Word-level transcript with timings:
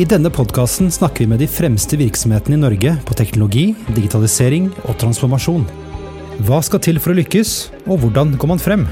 I 0.00 0.06
denne 0.08 0.30
podkasten 0.32 0.88
snakker 0.88 1.26
vi 1.26 1.28
med 1.28 1.42
de 1.42 1.46
fremste 1.52 1.98
virksomhetene 2.00 2.56
i 2.56 2.60
Norge 2.62 2.94
på 3.04 3.12
teknologi, 3.12 3.74
digitalisering 3.92 4.70
og 4.88 4.96
transformasjon. 5.02 5.66
Hva 6.48 6.62
skal 6.64 6.80
til 6.80 6.96
for 6.96 7.12
å 7.12 7.16
lykkes, 7.18 7.50
og 7.84 8.00
hvordan 8.00 8.32
går 8.40 8.50
man 8.54 8.62
frem? 8.62 8.86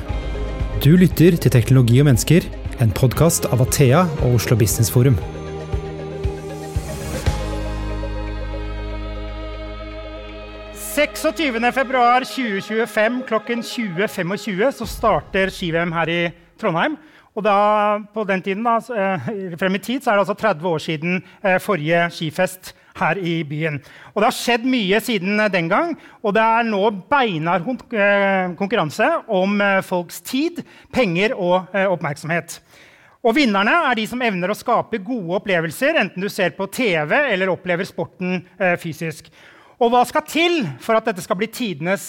Du 0.84 0.92
lytter 1.00 1.38
til 1.40 1.54
Teknologi 1.54 2.02
og 2.02 2.10
mennesker, 2.10 2.44
en 2.84 2.92
podkast 2.92 3.48
av 3.48 3.64
Athea 3.64 4.02
og 4.26 4.36
Oslo 4.42 4.58
Business 4.60 4.92
Forum. 4.92 5.16
februar 11.72 12.28
2025 12.28 13.22
klokken 13.24 13.64
20.25 13.64 14.76
så 14.76 14.84
starter 14.84 15.48
ski-VM 15.48 15.96
her 15.96 16.12
i 16.12 16.22
Trondheim. 16.60 17.00
Og 17.38 17.44
da, 17.46 17.56
på 18.10 18.24
den 18.26 18.42
tiden, 18.42 18.66
da, 18.66 18.76
eh, 18.90 19.30
frem 19.58 19.78
i 19.78 19.82
tid 19.82 20.02
så 20.02 20.10
er 20.10 20.18
det 20.18 20.24
altså 20.24 20.34
30 20.34 20.66
år 20.66 20.82
siden 20.82 21.20
eh, 21.44 21.60
forrige 21.62 22.08
skifest 22.10 22.72
her 22.98 23.20
i 23.22 23.44
byen. 23.46 23.78
Og 24.14 24.18
det 24.20 24.26
har 24.26 24.34
skjedd 24.34 24.66
mye 24.66 24.98
siden 25.00 25.38
eh, 25.38 25.52
den 25.52 25.68
gang, 25.70 25.94
og 26.26 26.34
det 26.34 26.42
er 26.42 26.66
nå 26.66 26.82
beinhard 27.10 27.68
konkurranse 28.58 29.06
om 29.28 29.62
folks 29.86 30.20
tid, 30.26 30.64
penger 30.92 31.36
og 31.38 31.70
oppmerksomhet. 31.94 32.58
Og 33.22 33.36
vinnerne 33.36 33.76
er 33.90 33.94
de 33.94 34.08
som 34.08 34.22
evner 34.24 34.50
å 34.50 34.56
skape 34.56 34.98
gode 35.04 35.38
opplevelser, 35.38 36.00
enten 36.00 36.24
du 36.24 36.28
ser 36.32 36.56
på 36.56 36.66
TV 36.72 37.14
eller 37.14 37.52
opplever 37.52 37.86
sporten 37.86 38.40
fysisk. 38.80 39.28
Og 39.80 39.92
hva 39.92 40.00
skal 40.08 40.24
til 40.28 40.62
for 40.80 40.96
at 40.96 41.06
dette 41.08 41.22
skal 41.24 41.36
bli 41.40 41.48
tidenes 41.52 42.08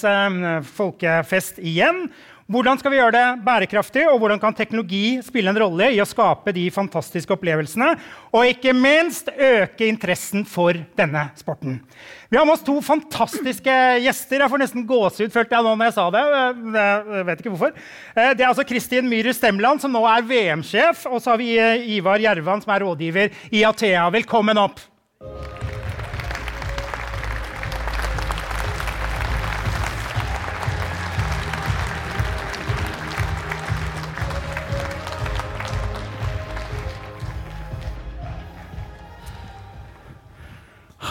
folkefest 0.72 1.59
igjen? 1.59 2.06
Hvordan 2.52 2.76
skal 2.82 2.91
vi 2.91 2.98
gjøre 3.00 3.14
det 3.16 3.44
bærekraftig, 3.46 4.02
og 4.12 4.18
hvordan 4.20 4.40
kan 4.41 4.55
teknologi 4.55 5.22
spille 5.23 5.54
en 5.54 5.59
rolle 5.62 5.86
i 5.96 6.02
å 6.04 6.08
skape 6.08 6.52
de 6.52 6.66
fantastiske 6.73 7.32
opplevelsene? 7.32 7.94
Og 8.36 8.50
ikke 8.50 8.73
minst 8.76 9.32
øke 9.32 9.88
interessen 9.88 10.44
for 10.44 10.76
denne 11.00 11.30
sporten. 11.40 11.80
Vi 12.28 12.36
har 12.36 12.44
med 12.48 12.58
oss 12.58 12.66
to 12.67 12.75
fantastiske 12.84 13.78
gjester. 14.03 14.44
Jeg 14.44 14.52
får 14.52 14.64
nesten 14.66 14.88
gåsehud 14.90 15.31
følte 15.31 15.56
jeg 15.56 15.67
nå 15.67 15.78
når 15.78 15.92
jeg 15.92 15.98
sa 16.02 16.09
det. 16.12 16.25
Jeg 16.75 17.25
vet 17.30 17.45
ikke 17.45 17.56
hvorfor. 17.56 17.73
Eh, 18.17 18.34
det 18.36 18.44
er 18.44 18.50
altså 18.50 18.68
Kristin 18.68 19.08
Myhrer 19.12 19.38
Stemland, 19.38 19.80
som 19.84 19.95
nå 19.95 20.03
er 20.12 20.28
VM-sjef. 20.28 21.08
Og 21.08 21.23
så 21.23 21.36
har 21.36 21.40
vi 21.40 21.53
eh, 21.56 21.88
Ivar 21.95 22.20
Gjervan, 22.20 22.66
som 22.66 22.75
er 22.75 22.84
rådgiver 22.84 23.44
i 23.47 23.64
Athea. 23.68 24.09
Velkommen 24.12 24.59
opp. 24.59 24.84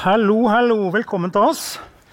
Hallo, 0.01 0.47
hallo. 0.49 0.87
Velkommen 0.95 1.29
til 1.29 1.43
oss. 1.45 1.65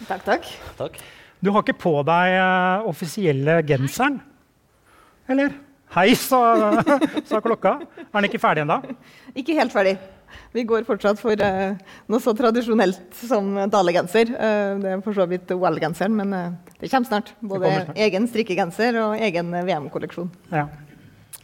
Takk, 0.10 0.26
takk. 0.26 0.48
takk. 0.76 0.98
Du 1.40 1.54
har 1.56 1.64
ikke 1.64 1.78
på 1.80 1.94
deg 2.04 2.34
uh, 2.36 2.88
offisielle 2.90 3.62
genseren? 3.64 4.18
Eller? 5.32 5.54
Hei, 5.96 6.10
sa, 6.20 6.42
sa, 7.30 7.40
klokka. 7.46 7.78
Er 8.02 8.10
den 8.18 8.28
ikke 8.28 8.42
ferdig 8.44 8.66
ennå? 8.66 8.82
Ikke 9.40 9.56
helt 9.56 9.72
ferdig. 9.72 9.94
Vi 10.52 10.66
går 10.68 10.84
fortsatt 10.90 11.22
for 11.22 11.40
uh, 11.40 11.80
noe 12.12 12.20
så 12.26 12.34
tradisjonelt 12.36 13.22
som 13.22 13.56
dalegenser. 13.72 14.34
Uh, 14.36 14.74
det 14.84 14.92
er 14.98 15.06
for 15.06 15.16
så 15.16 15.30
vidt 15.32 15.56
OL-genseren, 15.56 16.20
men 16.20 16.36
det 16.82 16.92
kommer 16.92 17.08
snart. 17.08 17.32
Både 17.40 17.70
kommer 17.70 17.88
snart. 17.88 18.04
egen 18.10 18.28
strikkegenser 18.34 19.00
og 19.06 19.24
egen 19.30 19.56
VM-kolleksjon. 19.56 20.28
Ja. 20.52 20.68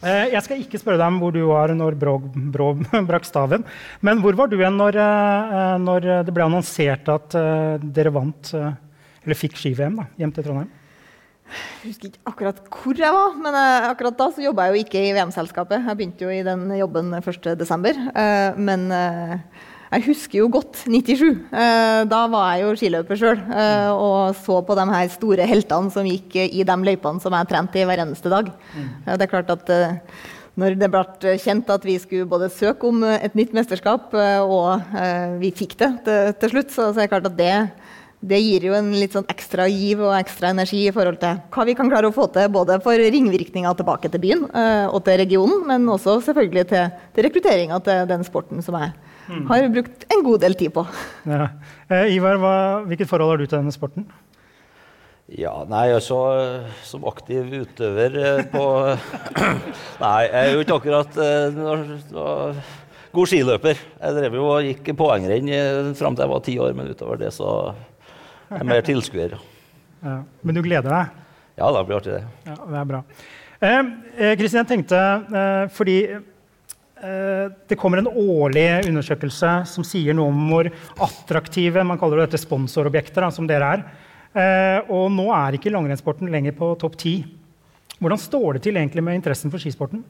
Eh, 0.04 0.34
jeg 0.34 0.44
skal 0.44 0.60
ikke 0.60 0.80
spørre 0.82 1.00
deg 1.00 1.14
om 1.14 1.20
hvor 1.22 1.34
du 1.36 1.42
var 1.48 1.72
når 1.76 1.96
Brå, 2.00 2.18
Brå 2.54 2.70
brakk 3.10 3.28
staven. 3.28 3.64
Men 4.04 4.22
hvor 4.24 4.36
var 4.36 4.52
du 4.52 4.58
igjen 4.60 4.80
når, 4.80 5.00
eh, 5.00 5.76
når, 5.80 6.08
det 6.28 6.36
ble 6.36 6.48
annonsert 6.48 7.12
at 7.14 7.38
eh, 7.40 7.84
dere 7.96 8.14
vant, 8.14 8.54
eller 8.54 9.40
fikk 9.40 9.56
ski-VM 9.60 10.02
hjem 10.20 10.34
til 10.36 10.48
Trondheim? 10.48 10.72
Jeg 11.84 11.92
husker 11.92 12.10
ikke 12.10 12.32
akkurat 12.32 12.60
hvor 12.72 12.98
jeg 12.98 13.14
var, 13.14 13.36
men 13.38 13.56
akkurat 13.92 14.16
da 14.18 14.30
så 14.34 14.42
jobba 14.42 14.66
jeg 14.66 14.74
jo 14.74 14.86
ikke 14.86 15.02
i 15.04 15.12
VM-selskapet. 15.14 15.84
Jeg 15.86 16.00
begynte 16.00 16.26
jo 16.26 16.32
i 16.34 16.44
den 16.46 16.64
jobben 16.80 17.12
1.12. 17.20 18.00
Men 18.58 18.88
jeg 19.94 20.06
husker 20.08 20.40
jo 20.40 20.50
godt 20.54 20.84
97. 20.88 21.24
Eh, 21.54 22.04
da 22.10 22.22
var 22.32 22.54
jeg 22.54 22.64
jo 22.64 22.76
skiløper 22.80 23.20
sjøl 23.20 23.42
eh, 23.42 23.90
og 23.94 24.38
så 24.42 24.60
på 24.66 24.78
de 24.80 24.86
her 24.90 25.10
store 25.14 25.48
heltene 25.50 25.94
som 25.94 26.08
gikk 26.08 26.38
i 26.44 26.64
de 26.66 26.78
løypene 26.88 27.22
som 27.22 27.36
jeg 27.38 27.50
trente 27.52 27.82
i 27.82 27.86
hver 27.88 28.02
eneste 28.06 28.32
dag. 28.34 28.50
Mm. 28.74 28.88
Eh, 29.06 29.18
det 29.20 29.28
er 29.28 29.34
klart 29.34 29.52
at 29.54 29.74
når 30.58 30.78
det 30.82 30.90
ble 30.94 31.36
kjent 31.42 31.70
at 31.74 31.86
vi 31.86 31.98
skulle 32.02 32.30
både 32.30 32.50
søke 32.54 32.90
om 32.90 33.02
et 33.06 33.34
nytt 33.38 33.56
mesterskap, 33.58 34.12
og 34.14 34.92
vi 35.42 35.50
fikk 35.58 35.74
det 35.80 35.88
til, 36.06 36.52
slutt, 36.52 36.70
så, 36.70 36.92
så 36.92 37.02
er 37.02 37.08
det 37.08 37.10
klart 37.10 37.30
at 37.32 37.40
det, 37.40 37.56
det 38.22 38.38
gir 38.38 38.68
jo 38.70 38.76
en 38.78 38.92
litt 38.94 39.18
sånn 39.18 39.26
ekstra 39.34 39.66
giv 39.66 40.04
og 40.06 40.14
ekstra 40.14 40.52
energi 40.54 40.84
i 40.86 40.94
forhold 40.94 41.18
til 41.24 41.42
hva 41.56 41.66
vi 41.66 41.74
kan 41.80 41.90
klare 41.90 42.12
å 42.12 42.14
få 42.14 42.28
til 42.36 42.54
både 42.54 42.78
for 42.86 43.02
ringvirkninger 43.02 43.80
tilbake 43.82 44.14
til 44.14 44.22
byen 44.22 44.46
og 44.94 45.00
til 45.08 45.18
regionen, 45.24 45.66
men 45.72 45.90
også 45.90 46.20
selvfølgelig 46.30 46.68
til, 46.70 47.02
til 47.18 47.30
rekrutteringa 47.30 47.82
til 47.90 48.06
den 48.14 48.30
sporten 48.30 48.62
som 48.62 48.78
er 48.78 48.94
Mm. 49.30 49.46
Har 49.48 49.70
brukt 49.72 50.06
en 50.12 50.24
god 50.24 50.42
del 50.44 50.56
tid 50.60 50.74
på. 50.76 50.84
Ja. 51.30 51.48
Eh, 51.88 52.16
Ivar, 52.18 52.40
hva, 52.42 52.56
hvilket 52.90 53.08
forhold 53.08 53.34
har 53.34 53.40
du 53.40 53.46
til 53.46 53.56
denne 53.58 53.74
sporten? 53.76 54.08
Ja, 55.32 55.54
nei, 55.70 55.86
altså 55.96 56.18
Som 56.84 57.06
aktiv 57.08 57.48
utøver 57.64 58.18
eh, 58.20 58.42
på 58.52 58.66
Nei, 60.04 60.18
jeg 60.28 60.42
er 60.42 60.50
jo 60.52 60.66
ikke 60.66 60.76
akkurat 60.82 61.16
uh, 61.16 62.74
god 63.16 63.32
skiløper. 63.32 63.80
Jeg 63.80 64.18
drev 64.18 64.36
jo 64.36 64.50
og 64.52 64.68
gikk 64.68 64.92
poengrenn 65.00 65.96
fram 65.96 66.18
til 66.18 66.26
jeg 66.26 66.34
var 66.34 66.44
ti 66.44 66.58
år, 66.60 66.76
men 66.76 66.92
utover 66.92 67.22
det 67.24 67.32
så 67.36 67.54
er 68.52 68.60
jeg 68.60 68.72
mer 68.74 68.86
tilskuer. 68.86 69.40
Ja. 70.04 70.18
Men 70.44 70.58
du 70.58 70.60
gleder 70.60 70.92
deg? 70.92 71.12
Ja, 71.56 71.70
det 71.72 71.82
blir 71.88 71.96
artig, 71.96 72.18
det. 72.18 72.26
Ja, 72.44 72.56
det 72.60 72.76
er 72.76 72.88
bra. 72.90 72.98
Kristin, 74.36 74.58
eh, 74.58 74.58
jeg 74.58 74.68
tenkte, 74.68 74.98
eh, 75.32 75.70
fordi 75.72 75.96
Eh, 76.04 76.33
det 77.04 77.76
kommer 77.80 78.00
en 78.00 78.08
årlig 78.08 78.88
undersøkelse 78.88 79.50
som 79.68 79.84
sier 79.84 80.16
noe 80.16 80.32
om 80.32 80.46
hvor 80.48 80.70
attraktive 81.04 81.84
man 81.84 82.00
kaller 82.00 82.24
dette 82.24 82.40
sponsorobjekter, 82.40 83.28
som 83.36 83.50
dere 83.50 83.72
er. 83.76 83.84
Eh, 84.34 84.90
og 84.90 85.12
nå 85.14 85.28
er 85.36 85.58
ikke 85.58 85.72
langrennssporten 85.74 86.32
lenger 86.34 86.56
på 86.58 86.74
topp 86.82 86.98
ti. 86.98 87.16
Hvordan 88.00 88.20
står 88.20 88.58
det 88.58 88.64
til 88.66 88.80
egentlig 88.80 89.04
med 89.06 89.20
interessen 89.20 89.54
for 89.54 89.62
skisporten? 89.62 90.02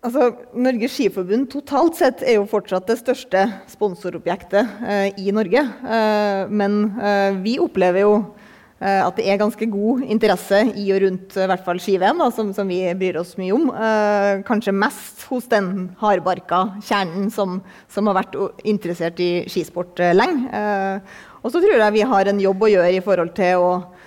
Altså, 0.00 0.30
Norges 0.56 0.94
Skiforbund 0.96 1.50
totalt 1.52 1.98
sett 1.98 2.22
er 2.24 2.38
jo 2.38 2.48
fortsatt 2.48 2.88
det 2.88 2.96
største 3.02 3.44
sponsorobjektet 3.70 4.80
eh, 4.80 5.20
i 5.20 5.32
Norge. 5.36 5.62
Eh, 5.62 6.42
men 6.50 6.82
eh, 6.98 7.40
vi 7.44 7.58
opplever 7.62 8.06
jo 8.06 8.14
Eh, 8.22 8.39
at 8.80 9.18
det 9.18 9.26
er 9.28 9.36
ganske 9.40 9.66
god 9.68 10.04
interesse 10.08 10.62
i 10.80 10.86
og 10.94 11.02
rundt 11.04 11.36
eh, 11.36 11.44
i 11.44 11.48
hvert 11.50 11.64
fall 11.66 11.80
ski-VM, 11.82 12.22
som, 12.32 12.52
som, 12.56 12.70
vi 12.70 12.80
bryr 12.96 13.18
oss 13.20 13.34
mye 13.36 13.52
om. 13.52 13.66
Eh, 13.76 14.40
kanskje 14.48 14.72
mest 14.72 15.26
hos 15.28 15.50
den 15.52 15.90
hardbarka 16.00 16.62
kjernen 16.88 17.28
som, 17.34 17.58
som, 17.92 18.08
har 18.08 18.22
vært 18.22 18.38
interessert 18.64 19.20
i 19.20 19.44
skisport 19.52 20.00
eh, 20.00 20.16
lenge. 20.16 20.48
Eh, 20.48 21.18
og 21.40 21.52
så 21.52 21.60
tror 21.60 21.76
jeg 21.76 21.96
vi 21.98 22.08
har 22.08 22.30
en 22.30 22.40
jobb 22.40 22.64
å 22.64 22.72
gjøre 22.72 22.94
i 22.96 23.04
forhold 23.04 23.34
til 23.36 23.60
å 23.60 23.70
eh, 23.76 23.99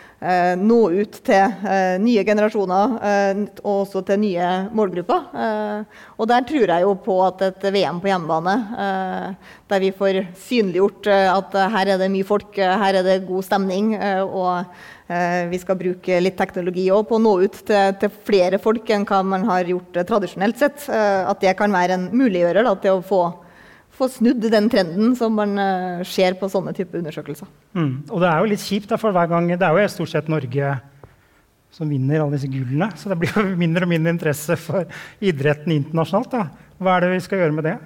nå 0.60 0.80
ut 0.94 1.18
til 1.26 1.68
eh, 1.68 1.96
nye 2.02 2.24
generasjoner 2.26 2.96
eh, 3.10 3.42
og 3.64 3.84
også 3.84 4.04
til 4.08 4.22
nye 4.22 4.50
målgrupper. 4.76 5.28
Eh, 5.44 6.00
og 6.18 6.30
der 6.32 6.46
tror 6.48 6.74
jeg 6.74 6.86
jo 6.86 6.94
på 7.04 7.18
at 7.26 7.44
et 7.50 7.68
VM 7.76 8.00
på 8.04 8.10
hjemmebane, 8.12 8.56
eh, 8.86 9.54
der 9.72 9.84
vi 9.84 9.92
får 9.96 10.22
synliggjort 10.46 11.12
eh, 11.12 11.28
at 11.34 11.58
her 11.76 11.94
er 11.96 12.02
det 12.02 12.12
mye 12.14 12.28
folk, 12.28 12.56
her 12.58 13.00
er 13.00 13.06
det 13.06 13.24
god 13.28 13.46
stemning, 13.46 13.96
og 14.24 14.74
vi 15.52 15.58
skal 15.60 15.78
bruke 15.78 16.18
litt 16.24 16.38
teknologi 16.40 16.86
òg 16.96 17.04
på 17.10 17.18
å 17.18 17.22
nå 17.22 17.34
ut 17.44 17.58
til, 17.68 17.96
til, 18.00 18.12
flere 18.26 18.58
folk 18.62 18.88
enn 18.96 19.04
hva 19.06 19.20
man 19.28 19.44
har 19.46 19.68
gjort 19.68 20.00
tradisjonelt 20.08 20.58
sett. 20.58 20.86
At 20.90 21.44
det 21.44 21.54
kan 21.60 21.76
være 21.76 21.98
en 22.00 22.08
muliggjører 22.16 22.66
da, 22.66 22.74
til 22.82 22.98
å 22.98 23.04
få 23.06 23.22
få 23.94 24.08
snudd 24.10 24.42
den 24.50 24.70
trenden 24.74 25.14
som 25.18 25.36
man 25.38 25.54
uh, 25.60 26.02
ser 26.08 26.38
på 26.40 26.50
sånne 26.52 26.74
type 26.76 26.98
undersøkelser. 26.98 27.50
Mm. 27.78 27.94
Og 28.10 28.24
det 28.24 28.30
er 28.30 28.42
jo 28.42 28.50
litt 28.54 28.66
kjipt, 28.66 28.96
for 29.00 29.16
hver 29.16 29.30
gang, 29.32 29.52
det 29.52 29.68
er 29.68 29.78
jo 29.78 29.94
stort 29.94 30.14
sett 30.14 30.32
Norge 30.32 30.74
som 31.74 31.90
vinner 31.90 32.22
alle 32.22 32.38
disse 32.38 32.50
gullene. 32.52 32.92
Så 32.98 33.12
det 33.12 33.20
blir 33.22 33.34
jo 33.34 33.46
mindre 33.64 33.88
og 33.88 33.94
mindre 33.94 34.14
interesse 34.16 34.58
for 34.62 34.90
idretten 35.24 35.76
internasjonalt. 35.78 36.34
Da. 36.34 36.70
Hva 36.82 36.98
er 36.98 37.06
det 37.06 37.14
vi 37.16 37.26
skal 37.28 37.44
gjøre 37.44 37.58
med 37.58 37.70
det? 37.70 37.78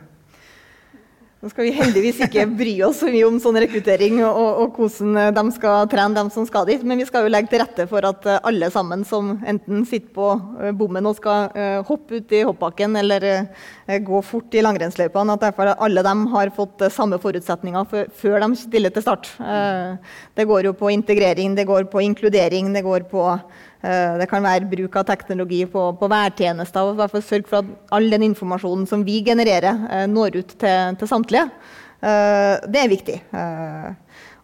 Nå 1.38 1.52
skal 1.52 1.68
vi 1.68 1.74
heldigvis 1.78 2.18
ikke 2.26 2.48
bry 2.58 2.72
oss 2.88 3.04
så 3.04 3.12
mye 3.14 3.26
om 3.28 3.36
sånn 3.38 3.60
rekruttering 3.62 4.24
og, 4.26 4.38
og, 4.64 4.80
hvordan 4.80 5.20
eh, 5.22 5.28
de 5.36 5.44
skal 5.54 5.90
trene 5.92 6.18
dem 6.18 6.32
som 6.34 6.48
skal 6.50 6.66
dit, 6.66 6.82
men 6.82 6.98
vi 6.98 7.06
skal 7.06 7.28
jo 7.28 7.30
legge 7.30 7.52
til 7.52 7.62
rette 7.62 7.86
for 7.92 8.08
at 8.10 8.26
eh, 8.26 8.40
alle 8.50 8.72
sammen 8.74 9.04
som 9.06 9.36
enten 9.46 9.84
sitter 9.86 10.10
på 10.16 10.32
eh, 10.34 10.74
bommen 10.74 11.06
og 11.06 11.20
skal 11.20 11.54
hoppe 11.86 12.18
ut 12.18 12.34
i 12.34 12.42
hoppbakken 12.42 12.98
eller 12.98 13.24
gå 14.08 14.22
fort 14.26 14.56
i 14.58 14.64
langrennsløypene, 14.66 15.36
at 15.38 15.46
derfor 15.46 15.70
alle 15.76 16.02
dem 16.06 16.26
har 16.34 16.50
fått 16.56 16.88
samme 16.94 17.20
forutsetninger 17.22 17.86
før 18.18 18.42
de 18.44 18.50
stiller 18.58 18.94
til 18.94 19.06
start. 19.06 19.30
Det 20.36 20.46
går 20.50 20.68
jo 20.70 20.74
på 20.78 20.92
integrering, 20.94 21.56
det 21.58 21.68
går 21.70 21.88
på 21.92 22.02
inkludering, 22.04 22.74
det 22.76 22.84
går 22.86 23.08
på 23.12 23.30
det 23.82 24.26
kan 24.32 24.42
være 24.42 24.70
bruk 24.70 24.96
av 24.98 25.06
teknologi 25.06 25.62
på, 25.70 25.84
på 26.00 26.10
værtjenester. 26.10 26.92
og 26.92 27.18
Sørge 27.22 27.46
for 27.50 27.62
at 27.62 27.94
all 27.94 28.10
den 28.10 28.30
informasjonen 28.32 28.88
som 28.90 29.06
vi 29.06 29.20
genererer, 29.26 30.08
når 30.10 30.40
ut 30.42 30.56
til, 30.58 30.98
til 30.98 31.12
samtlige. 31.12 31.46
Det 32.02 32.82
er 32.82 32.90
viktig. 32.90 33.20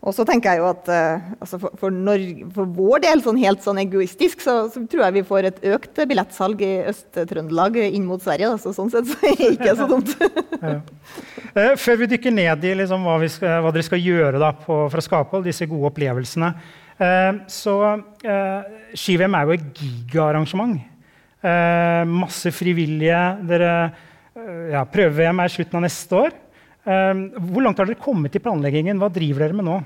Og 0.03 0.11
så 0.11 0.25
tenker 0.27 0.51
jeg 0.51 0.59
jo 0.59 0.65
at 0.67 0.89
altså 0.91 1.57
for, 1.61 1.75
for, 1.79 1.93
Norge, 1.95 2.47
for, 2.51 2.67
vår 2.75 3.03
del, 3.05 3.21
sånn 3.23 3.39
helt 3.39 3.63
sånn 3.63 3.79
egoistisk, 3.85 4.41
så, 4.43 4.55
så, 4.71 4.83
tror 4.91 5.05
jeg 5.05 5.15
vi 5.15 5.25
får 5.29 5.47
et 5.47 5.61
økt 5.77 6.01
billettsalg 6.09 6.63
i 6.65 6.71
Øst-Trøndelag 6.91 7.79
inn 7.85 8.03
mot 8.09 8.23
Sverige. 8.23 8.51
Så 8.59 8.73
sånn 8.75 8.91
sett 8.91 9.07
så 9.07 9.29
er 9.29 9.37
det 9.39 9.51
ikke 9.55 9.77
så 9.79 9.87
dumt. 9.87 10.11
ja. 10.67 11.69
før 11.79 12.01
vi 12.03 12.09
dykker 12.15 12.35
ned 12.35 12.67
i 12.67 12.75
liksom, 12.81 13.07
hva, 13.07 13.15
skal, 13.31 13.61
hva, 13.63 13.71
dere 13.75 13.87
skal 13.87 14.03
gjøre 14.03 14.43
da, 14.43 14.51
på, 14.65 14.81
for 14.91 14.99
å 14.99 15.05
skape 15.07 15.43
disse 15.47 15.69
gode 15.71 15.93
opplevelsene, 15.93 16.51
så 17.49 17.75
Ski-VM 18.93 19.37
er 19.37 19.47
jo 19.47 19.55
et 19.55 19.69
gigaarrangement. 19.79 20.77
masse 22.07 22.51
frivillige. 22.55 23.21
Dere, 23.49 23.71
ja, 24.71 24.83
Prøve-VM 24.85 25.41
er 25.43 25.51
slutten 25.51 25.79
av 25.79 25.83
neste 25.83 26.15
år. 26.15 26.37
Hvor 26.83 27.65
langt 27.65 27.81
har 27.81 27.89
dere 27.89 27.99
kommet 27.99 28.35
i 28.35 28.43
planleggingen? 28.43 29.01
Hva 29.01 29.09
driver 29.11 29.47
dere 29.47 29.57
med 29.57 29.67
nå? 29.67 29.81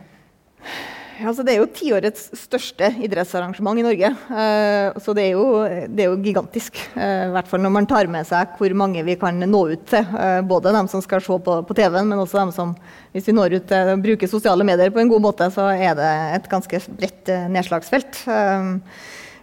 Altså 1.18 1.42
det 1.46 1.54
er 1.56 1.62
jo 1.62 1.70
tiårets 1.74 2.28
største 2.38 2.90
idrettsarrangement 3.02 3.80
i 3.82 3.86
Norge. 3.86 4.12
Uh, 4.30 4.98
så 5.02 5.16
det 5.18 5.28
er, 5.28 5.38
jo, 5.38 5.64
det 5.90 6.04
er 6.04 6.12
jo 6.12 6.20
gigantisk. 6.22 6.78
Uh, 6.94 7.28
I 7.30 7.34
hvert 7.34 7.50
fall 7.50 7.64
når 7.64 7.74
man 7.74 7.90
tar 7.90 8.10
med 8.12 8.28
seg 8.30 8.54
hvor 8.60 8.76
mange 8.78 9.02
vi 9.08 9.18
kan 9.20 9.42
nå 9.42 9.64
ut 9.74 9.86
til. 9.90 10.06
Uh, 10.14 10.42
både 10.46 10.76
dem 10.76 10.90
som 10.92 11.02
skal 11.04 11.24
se 11.26 11.40
på, 11.44 11.60
på 11.66 11.78
TV-en, 11.78 12.10
men 12.12 12.22
også 12.22 12.42
dem 12.44 12.54
som 12.56 12.76
hvis 13.16 13.30
vi 13.30 13.38
når 13.38 13.58
ut 13.58 13.70
til 13.70 13.94
å 13.94 14.02
bruke 14.02 14.30
sosiale 14.30 14.68
medier 14.68 14.94
på 14.94 15.02
en 15.02 15.10
god 15.10 15.24
måte, 15.24 15.50
så 15.54 15.72
er 15.74 15.98
det 15.98 16.12
et 16.38 16.52
ganske 16.52 16.84
bredt 17.00 17.32
nedslagsfelt. 17.50 18.22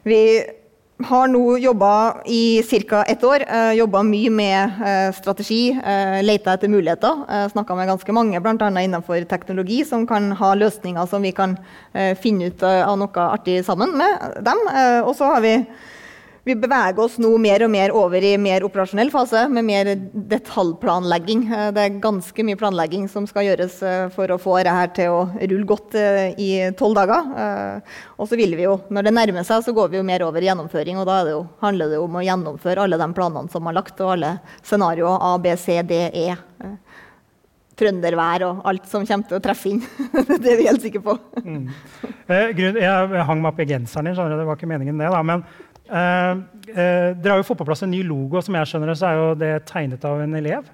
vi 0.06 0.20
har 1.02 1.28
nå 1.28 1.56
jobba 1.58 2.22
i 2.26 2.62
ca. 2.62 3.02
ett 3.02 3.24
år. 3.24 3.44
Uh, 3.50 3.72
jobba 3.74 4.02
mye 4.02 4.30
med 4.30 4.70
uh, 4.78 5.14
strategi, 5.14 5.72
uh, 5.74 6.22
leita 6.22 6.54
etter 6.54 6.68
muligheter. 6.68 7.24
Uh, 7.30 7.48
Snakka 7.50 7.74
med 7.74 7.88
ganske 7.88 8.12
mange, 8.12 8.40
bl.a. 8.40 8.70
innenfor 8.82 9.24
teknologi, 9.24 9.84
som 9.84 10.06
kan 10.06 10.32
ha 10.32 10.54
løsninger 10.54 11.06
som 11.06 11.22
vi 11.22 11.32
kan 11.32 11.56
finne 12.18 12.48
ut 12.50 12.62
av 12.62 12.96
noe 12.98 13.26
artig 13.28 13.60
sammen 13.64 13.92
med 13.98 14.38
dem. 14.42 14.58
og 15.06 15.12
så 15.16 15.28
har 15.30 15.40
vi 15.44 15.52
vi 16.44 16.54
beveger 16.60 17.00
oss 17.00 17.16
nå 17.22 17.30
mer 17.40 17.62
og 17.64 17.70
mer 17.72 17.92
over 17.96 18.24
i 18.24 18.34
mer 18.36 18.66
operasjonell 18.66 19.08
fase, 19.12 19.46
med 19.48 19.64
mer 19.64 19.88
detaljplanlegging. 20.12 21.46
Eh, 21.48 21.70
det 21.72 21.84
er 21.86 21.96
ganske 22.04 22.44
mye 22.44 22.58
planlegging 22.60 23.06
som 23.08 23.24
skal 23.28 23.46
gjøres 23.48 23.78
eh, 23.80 24.04
for 24.12 24.28
å 24.28 24.38
få 24.40 24.58
dette 24.60 25.00
til 25.00 25.14
å 25.14 25.22
rulle 25.40 25.68
godt 25.70 25.96
eh, 25.96 26.36
i 26.36 26.50
tolv 26.76 27.00
dager. 27.00 27.80
Og 28.20 28.28
så 28.28 28.36
vil 28.36 28.52
vi 28.58 28.66
jo, 28.66 28.76
når 28.92 29.08
det 29.08 29.14
nærmer 29.16 29.48
seg, 29.48 29.64
så 29.64 29.72
går 29.76 29.94
vi 29.94 30.00
jo 30.02 30.06
mer 30.06 30.26
over 30.26 30.44
i 30.44 30.50
gjennomføring. 30.50 31.00
Og 31.00 31.08
da 31.08 31.18
det 31.24 31.32
jo, 31.32 31.42
handler 31.64 31.94
det 31.94 32.04
om 32.04 32.20
å 32.20 32.26
gjennomføre 32.28 32.84
alle 32.84 33.00
de 33.00 33.10
planene 33.16 33.52
som 33.52 33.70
er 33.70 33.80
lagt, 33.80 34.04
og 34.04 34.14
alle 34.18 34.36
scenarioer 34.60 35.24
A, 35.24 35.34
B, 35.40 35.56
C, 35.60 35.80
D, 35.88 36.04
E. 36.12 36.28
Trøndervær 37.74 38.44
og 38.46 38.64
alt 38.70 38.84
som 38.86 39.02
kommer 39.08 39.32
til 39.32 39.40
å 39.40 39.42
treffe 39.42 39.72
inn. 39.72 39.80
det 40.44 40.52
er 40.52 40.60
vi 40.60 40.68
helt 40.68 40.84
sikre 40.84 41.08
på. 41.08 41.16
Mm. 41.40 41.70
Jeg 42.28 43.28
hang 43.30 43.40
meg 43.40 43.54
opp 43.54 43.64
i 43.64 43.72
genseren 43.72 44.12
din, 44.12 44.18
det 44.36 44.44
var 44.44 44.60
ikke 44.60 44.70
meningen 44.70 45.00
det. 45.00 45.08
da, 45.10 45.24
men 45.26 45.42
Uh, 45.84 46.40
uh, 46.72 47.12
dere 47.12 47.34
har 47.34 47.42
jo 47.42 47.44
fått 47.50 47.60
på 47.60 47.66
plass 47.68 47.84
en 47.84 47.92
ny 47.92 48.02
logo. 48.06 48.40
Som 48.44 48.56
jeg 48.58 48.70
skjønner 48.70 48.92
det, 48.92 48.96
så 49.00 49.10
er 49.10 49.20
jo 49.20 49.28
det 49.40 49.52
tegnet 49.70 50.08
av 50.08 50.24
en 50.24 50.40
elev. 50.40 50.72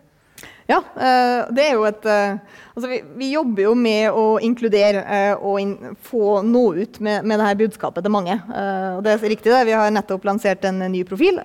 Ja, 0.70 0.78
uh, 0.78 1.50
det 1.50 1.64
er 1.66 1.72
jo 1.74 1.86
et 1.88 2.04
altså 2.06 2.86
vi, 2.86 3.00
vi, 3.18 3.32
jobber 3.34 3.64
jo 3.64 3.72
med 3.74 4.14
å 4.14 4.26
inkludere 4.44 5.02
og 5.42 5.56
in, 5.58 5.72
få 6.06 6.40
nå 6.46 6.62
ut 6.78 7.00
med, 7.02 7.26
med 7.26 7.42
dette 7.42 7.58
budskapet 7.64 8.06
til 8.06 8.14
mange. 8.14 8.36
og 8.38 9.00
det 9.04 9.16
er 9.16 9.32
riktig 9.34 9.50
det, 9.50 9.64
Vi 9.66 9.74
har 9.74 9.90
nettopp 9.90 10.24
lansert 10.24 10.64
en 10.64 10.78
ny 10.92 11.02
profil. 11.04 11.40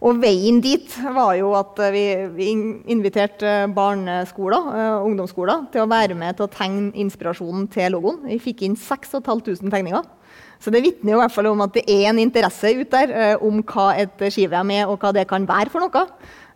og 0.00 0.20
veien 0.20 0.60
dit 0.60 0.94
var 1.16 1.32
jo 1.40 1.54
at 1.56 1.80
vi, 1.96 2.04
vi 2.36 2.50
inviterte 2.92 3.72
barneskoler, 3.74 5.00
ungdomsskoler, 5.08 5.66
til 5.72 5.82
å 5.82 5.90
være 5.90 6.14
med 6.14 6.36
til 6.36 6.46
å 6.46 6.52
tegne 6.52 6.92
inspirasjonen 6.92 7.66
til 7.72 7.96
logoen. 7.96 8.22
Vi 8.28 8.38
fikk 8.38 8.68
inn 8.68 8.76
6500 8.76 9.64
tegninger. 9.72 10.04
Så 10.60 10.72
det 10.72 10.82
vitner 10.84 11.14
i 11.14 11.20
hvert 11.22 11.32
fall 11.32 11.48
om 11.48 11.62
at 11.64 11.72
det 11.78 11.86
er 11.88 12.10
en 12.10 12.20
interesse 12.20 12.74
ute 12.76 12.90
der 12.92 13.14
eh, 13.16 13.44
om 13.46 13.62
hva 13.64 13.94
et 14.02 14.26
ski-VM 14.28 14.74
er, 14.76 14.90
og 14.90 15.00
hva 15.00 15.14
det 15.16 15.24
kan 15.30 15.46
være 15.48 15.72
for 15.72 15.80
noe. 15.80 16.02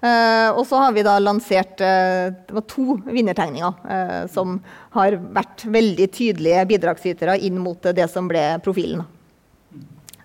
Eh, 0.04 0.50
og 0.52 0.60
så 0.68 0.82
har 0.82 0.92
vi 0.92 1.04
da 1.06 1.14
lansert 1.22 1.80
uh, 1.80 2.60
to 2.68 2.98
vinnertegninger 3.06 4.28
som 4.28 4.58
har 4.98 5.16
vært 5.16 5.64
veldig 5.72 6.10
tydelige 6.12 6.66
bidragsytere 6.74 7.38
inn 7.48 7.56
mot 7.62 7.88
det 7.96 8.04
som 8.12 8.28
ble 8.28 8.44
profilen. 8.64 9.06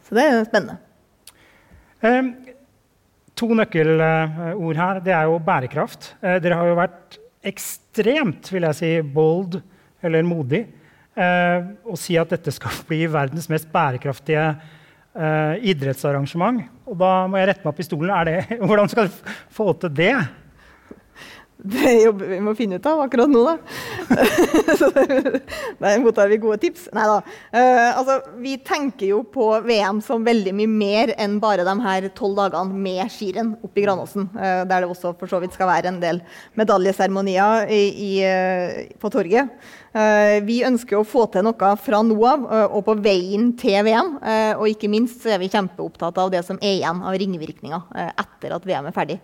Så 0.03 0.17
det 0.17 0.25
er 0.27 0.43
spennende. 0.49 0.75
Um, 2.03 2.33
to 3.39 3.47
nøkkelord 3.55 4.81
her. 4.81 4.99
Det 5.05 5.15
er 5.15 5.29
jo 5.29 5.39
bærekraft. 5.45 6.13
dere 6.19 6.59
har 6.59 6.67
jo 6.67 6.79
vært 6.81 7.19
ekstremt 7.47 8.51
vil 8.51 8.67
jeg 8.67 8.75
si, 8.75 8.91
bold, 9.15 9.61
eller 10.03 10.27
modig, 10.27 10.65
eh, 11.19 11.69
og 11.85 11.99
si 11.99 12.17
at 12.19 12.31
dette 12.33 12.53
skal 12.55 12.81
bli 12.89 13.03
verdens 13.11 13.49
mest 13.51 13.69
bærekraftige 13.73 14.45
eh, 14.49 15.55
idrettsarrangement. 15.71 16.63
Og 16.89 16.99
da 16.99 17.13
må 17.29 17.39
jeg 17.41 17.51
rette 17.51 17.65
meg 17.65 17.73
opp 17.73 17.81
i 17.83 17.87
stolen. 17.87 18.13
Det, 18.29 18.37
hvordan 18.67 18.91
skal 18.91 19.09
du 19.09 19.33
få 19.55 19.71
til 19.81 19.93
det? 20.01 20.13
Det 21.59 21.91
jobber 21.91 22.29
vi 22.31 22.37
med 22.39 22.53
å 22.53 22.55
finne 22.55 22.77
ut 22.79 22.85
av 22.87 23.01
akkurat 23.03 23.27
nå, 23.27 23.41
da. 23.43 23.57
Så 24.79 24.87
der 24.95 25.97
mottar 25.99 26.29
vi 26.31 26.37
gode 26.39 26.55
tips. 26.61 26.85
Nei 26.95 27.03
da. 27.09 27.17
Uh, 27.51 27.97
altså, 27.99 28.15
vi 28.39 28.53
tenker 28.63 29.09
jo 29.09 29.19
på 29.27 29.49
VM 29.65 29.99
som 30.05 30.23
veldig 30.23 30.53
mye 30.55 30.71
mer 30.71 31.11
enn 31.19 31.35
bare 31.43 31.65
de 31.67 31.73
her 31.83 32.07
tolv 32.15 32.39
dagene 32.39 32.79
med 32.85 33.11
skirenn 33.11 33.51
oppe 33.59 33.81
i 33.81 33.83
Granåsen. 33.83 34.29
Uh, 34.37 34.63
der 34.69 34.85
det 34.85 34.87
også 34.87 35.11
for 35.19 35.27
så 35.27 35.41
vidt 35.43 35.57
skal 35.57 35.67
være 35.67 35.91
en 35.91 35.99
del 35.99 36.23
medaljeseremonier 36.59 37.67
uh, 37.67 38.79
på 39.03 39.11
torget. 39.11 39.51
Vi 40.45 40.59
ønsker 40.61 40.99
å 40.99 41.07
få 41.07 41.23
til 41.33 41.41
noe 41.47 41.69
fra 41.81 41.99
nå 42.05 42.15
av 42.29 42.43
og 42.77 42.83
på 42.85 42.93
veien 43.01 43.47
til 43.57 43.81
VM. 43.87 44.11
Og 44.61 44.67
ikke 44.69 44.85
minst 44.91 45.25
er 45.25 45.41
vi 45.41 45.49
kjempeopptatt 45.49 46.19
av 46.21 46.29
det 46.29 46.43
som 46.45 46.59
er 46.61 46.75
igjen 46.75 47.01
av 47.01 47.17
ringvirkninger 47.17 48.13
etter 48.21 48.53
at 48.53 48.67
VM 48.69 48.91
er 48.91 48.93
ferdig. 48.93 49.17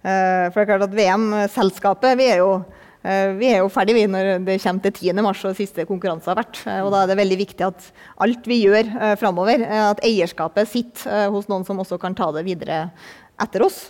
For 0.00 0.56
det 0.56 0.62
er 0.62 0.68
klart 0.70 0.86
at 0.86 0.94
VM-selskapet 0.96 2.16
vi 2.20 2.28
er 2.32 2.44
jo 2.44 2.52
vi 3.00 3.48
er 3.48 3.62
jo 3.62 3.70
ferdig 3.72 4.02
når 4.12 4.42
det 4.44 4.58
kommer 4.60 4.84
til 4.84 5.12
10. 5.14 5.22
mars 5.24 5.40
og 5.48 5.54
siste 5.56 5.86
konkurranse 5.88 6.28
har 6.28 6.36
vært. 6.36 6.58
Og 6.84 6.90
da 6.92 6.98
er 7.00 7.08
det 7.08 7.16
veldig 7.16 7.38
viktig 7.40 7.64
at 7.64 7.86
alt 8.20 8.48
vi 8.48 8.58
gjør 8.66 8.90
framover, 9.16 9.64
at 9.64 10.02
eierskapet 10.04 10.68
sitter 10.68 11.30
hos 11.32 11.48
noen 11.48 11.64
som 11.64 11.80
også 11.80 11.96
kan 12.02 12.12
ta 12.16 12.28
det 12.36 12.44
videre 12.44 12.82
etter 13.40 13.64
oss. 13.64 13.86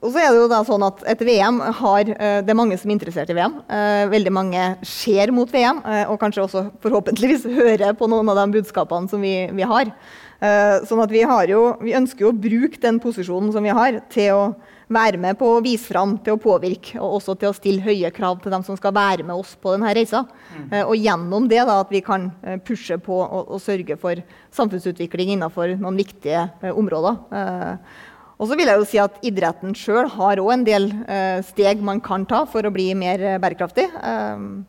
Og 0.00 0.14
så 0.14 0.22
er 0.22 0.30
Det 0.32 0.40
jo 0.40 0.48
da 0.48 0.62
sånn 0.64 0.84
at 0.86 1.02
et 1.12 1.22
VM 1.28 1.58
har, 1.76 2.08
eh, 2.08 2.40
det 2.40 2.48
er 2.48 2.56
mange 2.56 2.78
som 2.80 2.88
er 2.88 2.96
interessert 2.96 3.28
i 3.28 3.36
VM. 3.36 3.60
Eh, 3.68 4.08
veldig 4.08 4.32
mange 4.32 4.62
ser 4.82 5.30
mot 5.30 5.50
VM, 5.52 5.82
eh, 5.84 6.06
og 6.08 6.18
kanskje 6.18 6.46
også 6.46 6.62
forhåpentligvis 6.80 7.44
hører 7.60 7.92
på 7.92 8.08
noen 8.08 8.28
av 8.32 8.40
de 8.40 8.56
budskapene 8.56 9.10
som 9.10 9.20
vi, 9.20 9.50
vi 9.52 9.62
har. 9.68 9.92
Sånn 10.40 11.02
at 11.04 11.10
vi, 11.12 11.20
har 11.28 11.50
jo, 11.52 11.74
vi 11.84 11.92
ønsker 11.92 12.24
jo 12.24 12.30
å 12.32 12.36
bruke 12.46 12.80
den 12.80 12.96
posisjonen 13.02 13.50
som 13.52 13.66
vi 13.66 13.74
har, 13.76 13.98
til 14.08 14.32
å 14.32 14.44
være 14.90 15.20
med 15.20 15.36
på 15.36 15.50
å 15.52 15.58
vise 15.60 15.84
fram, 15.84 16.14
til 16.24 16.38
å 16.38 16.40
påvirke, 16.40 16.96
og 16.96 17.18
også 17.18 17.34
til 17.36 17.50
å 17.50 17.56
stille 17.58 17.84
høye 17.84 18.08
krav 18.16 18.40
til 18.40 18.54
dem 18.54 18.64
som 18.64 18.78
skal 18.78 18.94
være 18.96 19.26
med 19.28 19.36
oss 19.36 19.52
på 19.60 19.74
denne 19.74 19.92
reisa. 19.94 20.24
Mm. 20.56 20.72
Og 20.80 20.94
gjennom 20.96 21.50
det 21.50 21.60
da, 21.60 21.76
at 21.84 21.92
vi 21.92 22.00
kan 22.06 22.30
pushe 22.64 22.96
på 23.04 23.20
og, 23.20 23.52
og 23.52 23.60
sørge 23.60 24.00
for 24.00 24.24
samfunnsutvikling 24.56 25.36
innenfor 25.36 25.76
noen 25.76 26.00
viktige 26.00 26.48
områder. 26.72 27.20
Og 28.40 28.48
så 28.48 28.56
vil 28.56 28.70
jeg 28.70 28.80
jo 28.80 28.88
si 28.88 29.00
at 29.02 29.18
Idretten 29.26 29.74
sjøl 29.76 30.08
har 30.14 30.40
òg 30.40 30.54
en 30.54 30.64
del 30.64 30.88
eh, 31.04 31.42
steg 31.44 31.82
man 31.84 32.00
kan 32.00 32.24
ta 32.28 32.46
for 32.48 32.64
å 32.64 32.72
bli 32.72 32.88
mer 32.96 33.20
eh, 33.20 33.40
bærekraftig. 33.40 33.84
Um, 34.00 34.62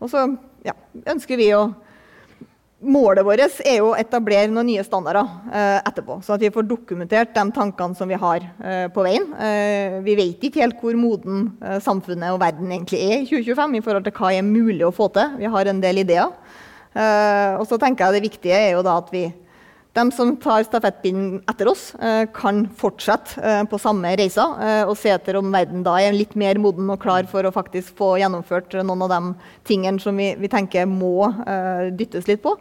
og 0.00 0.08
så 0.08 0.24
ja, 0.64 0.72
ønsker 1.12 1.36
vi 1.36 1.50
å 1.52 1.66
Målet 2.80 3.26
vårt 3.26 3.58
er 3.68 3.82
å 3.84 3.90
etablere 3.92 4.48
noen 4.48 4.70
nye 4.70 4.84
standarder 4.86 5.26
eh, 5.52 5.80
etterpå. 5.84 6.16
Så 6.24 6.32
at 6.32 6.40
vi 6.40 6.52
får 6.54 6.64
dokumentert 6.64 7.34
de 7.36 7.44
tankene 7.52 7.98
som 7.98 8.08
vi 8.08 8.16
har 8.16 8.40
eh, 8.40 8.86
på 8.92 9.04
veien. 9.04 9.26
Eh, 9.36 9.98
vi 10.06 10.16
vet 10.16 10.46
ikke 10.48 10.62
helt 10.64 10.80
hvor 10.80 10.96
moden 10.96 11.50
eh, 11.60 11.76
samfunnet 11.84 12.32
og 12.32 12.40
verden 12.40 12.72
egentlig 12.72 13.02
er 13.04 13.18
i 13.18 13.28
2025 13.28 13.76
i 13.76 13.84
forhold 13.84 14.08
til 14.08 14.16
hva 14.16 14.32
er 14.32 14.48
mulig 14.48 14.86
å 14.88 14.94
få 14.96 15.10
til. 15.12 15.36
Vi 15.42 15.52
har 15.52 15.68
en 15.68 15.84
del 15.84 16.04
ideer. 16.06 16.32
og 17.60 17.66
så 17.70 17.76
tenker 17.78 18.08
jeg 18.08 18.16
det 18.16 18.28
viktige 18.30 18.56
er 18.56 18.72
jo 18.72 18.82
da 18.82 18.96
at 18.98 19.12
vi 19.12 19.28
de 19.90 20.04
som 20.14 20.36
tar 20.38 20.62
stafettpinnen 20.62 21.40
etter 21.50 21.68
oss, 21.70 21.90
eh, 21.98 22.22
kan 22.34 22.62
fortsette 22.78 23.42
eh, 23.42 23.62
på 23.66 23.78
samme 23.82 24.12
reisa 24.20 24.44
eh, 24.62 24.82
og 24.84 24.94
se 24.98 25.10
etter 25.10 25.38
om 25.40 25.50
verden 25.50 25.82
da 25.86 25.96
er 25.98 26.14
litt 26.14 26.36
mer 26.38 26.60
moden 26.62 26.92
og 26.94 27.00
klar 27.02 27.26
for 27.30 27.46
å 27.46 27.54
faktisk 27.54 27.96
få 27.98 28.12
gjennomført 28.22 28.76
noen 28.84 29.02
av 29.06 29.10
de 29.10 29.50
tingene 29.66 30.02
som 30.02 30.14
vi, 30.14 30.30
vi 30.38 30.50
tenker 30.50 30.86
må 30.86 31.32
dyttes 31.98 32.30
litt 32.30 32.42
på. 32.44 32.54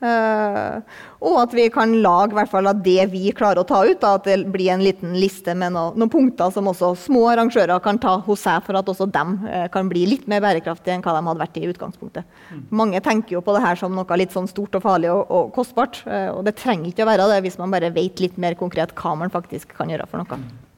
Uh, 0.00 0.80
og 1.20 1.34
at 1.42 1.52
vi 1.52 1.66
kan 1.72 1.92
lage 2.00 2.32
hvert 2.32 2.48
fall 2.48 2.70
av 2.70 2.78
det 2.84 3.04
vi 3.12 3.32
klarer 3.36 3.60
å 3.60 3.68
ta 3.68 3.82
ut. 3.84 3.98
Da, 4.00 4.14
at 4.16 4.28
det 4.28 4.38
blir 4.52 4.70
en 4.72 4.84
liten 4.84 5.12
liste 5.20 5.52
med 5.52 5.74
noen, 5.76 5.98
noen 6.00 6.12
punkter 6.12 6.52
som 6.54 6.70
også 6.70 6.94
små 7.02 7.26
arrangører 7.34 7.82
kan 7.84 8.00
ta 8.00 8.16
hos 8.24 8.46
seg, 8.46 8.64
for 8.64 8.80
at 8.80 8.88
også 8.88 9.10
dem 9.12 9.36
uh, 9.44 9.66
kan 9.72 9.90
bli 9.92 10.06
litt 10.14 10.24
mer 10.30 10.42
bærekraftige 10.44 10.96
enn 10.96 11.04
hva 11.04 11.18
de 11.18 11.24
hadde 11.28 11.44
vært 11.44 11.60
i 11.60 11.66
utgangspunktet. 11.68 12.40
Mm. 12.48 12.64
Mange 12.82 13.04
tenker 13.04 13.36
jo 13.36 13.44
på 13.44 13.56
det 13.56 13.64
her 13.66 13.80
som 13.80 13.94
noe 13.96 14.20
litt 14.20 14.34
sånn 14.36 14.48
stort 14.50 14.80
og 14.80 14.86
farlig 14.86 15.12
og, 15.12 15.22
og 15.28 15.52
kostbart. 15.56 16.02
Uh, 16.08 16.32
og 16.38 16.42
det 16.48 16.56
trenger 16.60 16.92
ikke 16.92 17.04
å 17.04 17.12
være 17.12 17.28
det 17.34 17.44
hvis 17.44 17.60
man 17.60 17.76
bare 17.76 17.92
vet 17.94 18.24
litt 18.24 18.40
mer 18.40 18.56
konkret 18.60 18.96
hva 18.96 19.16
man 19.20 19.32
faktisk 19.32 19.76
kan 19.76 19.92
gjøre 19.92 20.08
for 20.08 20.24
noe. 20.24 20.68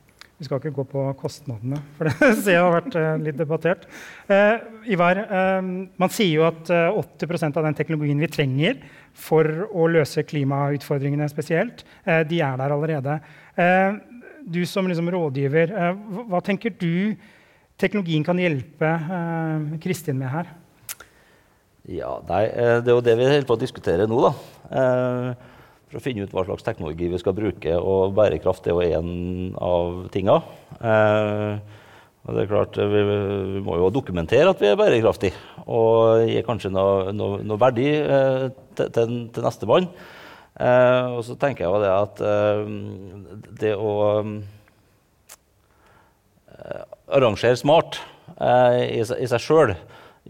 Vi 0.42 0.49
skal 0.49 0.58
ikke 0.58 0.75
gå 0.75 0.84
på 0.90 1.02
kostnadene, 1.20 1.76
for 1.94 2.08
det 2.18 2.32
ser 2.40 2.56
jeg 2.56 2.62
har 2.64 2.72
vært 2.75 2.96
uh, 2.99 3.12
litt 3.22 3.37
debattert. 3.38 3.84
Eh, 4.26 4.64
Ivar, 4.90 5.20
eh, 5.22 5.68
man 6.02 6.11
sier 6.11 6.32
jo 6.40 6.46
at 6.49 6.66
80% 6.66 7.61
av 7.61 7.68
den 7.68 7.76
teknologien 7.78 8.18
vi 8.18 8.26
trenger 8.26 8.80
for 9.14 9.46
å 9.70 9.87
løse 9.87 10.25
klimautfordringene 10.26 11.28
spesielt, 11.30 11.84
de 12.26 12.40
er 12.42 12.58
der 12.58 12.75
allerede. 12.75 13.20
du 14.42 14.64
som 14.66 14.88
liksom 14.88 15.11
rådgiver, 15.12 15.76
hva 16.26 16.40
tenker 16.42 16.75
du 16.75 17.14
teknologien 17.78 18.25
kan 18.25 18.40
hjelpe 18.40 18.90
Kristin 19.84 20.18
med 20.18 20.32
her? 20.32 20.50
Ja, 21.87 22.16
nei, 22.26 22.49
Det 22.82 22.90
er 22.90 22.96
jo 22.96 23.04
det 23.04 23.18
vi 23.20 23.30
holder 23.30 23.46
på 23.46 23.58
å 23.58 23.62
diskutere 23.62 24.08
nå. 24.11 24.18
da 24.26 25.51
for 25.92 26.00
å 26.00 26.04
finne 26.06 26.25
ut 26.25 26.32
hva 26.32 26.46
slags 26.46 26.64
teknologi 26.64 27.11
vi 27.12 27.20
skal 27.20 27.37
bruke. 27.37 27.76
Og 27.76 28.14
bærekraft 28.16 28.66
er 28.66 28.72
jo 28.72 28.80
en 28.96 29.52
av 29.61 30.06
tinga. 30.14 30.38
Eh, 30.80 31.61
det 32.22 32.44
er 32.44 32.49
klart, 32.49 32.78
vi, 32.78 33.02
vi, 33.04 33.61
må 33.66 33.76
jo 33.80 33.90
dokumentere 33.92 34.52
at 34.52 34.61
vi 34.62 34.70
er 34.70 34.78
bærekraftige 34.78 35.34
og 35.66 36.22
gi 36.30 36.38
kanskje 36.46 36.70
noe, 36.70 37.11
noe, 37.12 37.40
noe 37.42 37.61
verdi 37.61 37.88
eh, 37.99 38.46
til, 38.78 38.92
til, 38.94 39.14
til 39.34 39.44
nestemann. 39.44 39.90
Eh, 40.56 41.04
og 41.18 41.20
så 41.26 41.37
tenker 41.40 41.66
jeg 41.66 41.72
jo 41.75 41.82
det 41.82 41.92
at 41.92 42.22
eh, 42.25 42.62
det 43.61 43.75
å 43.76 43.92
eh, 46.56 46.84
arrangere 47.12 47.58
smart 47.58 48.00
eh, 48.38 48.80
i, 48.87 49.02
i, 49.02 49.28
seg 49.28 49.42
sjøl 49.42 49.75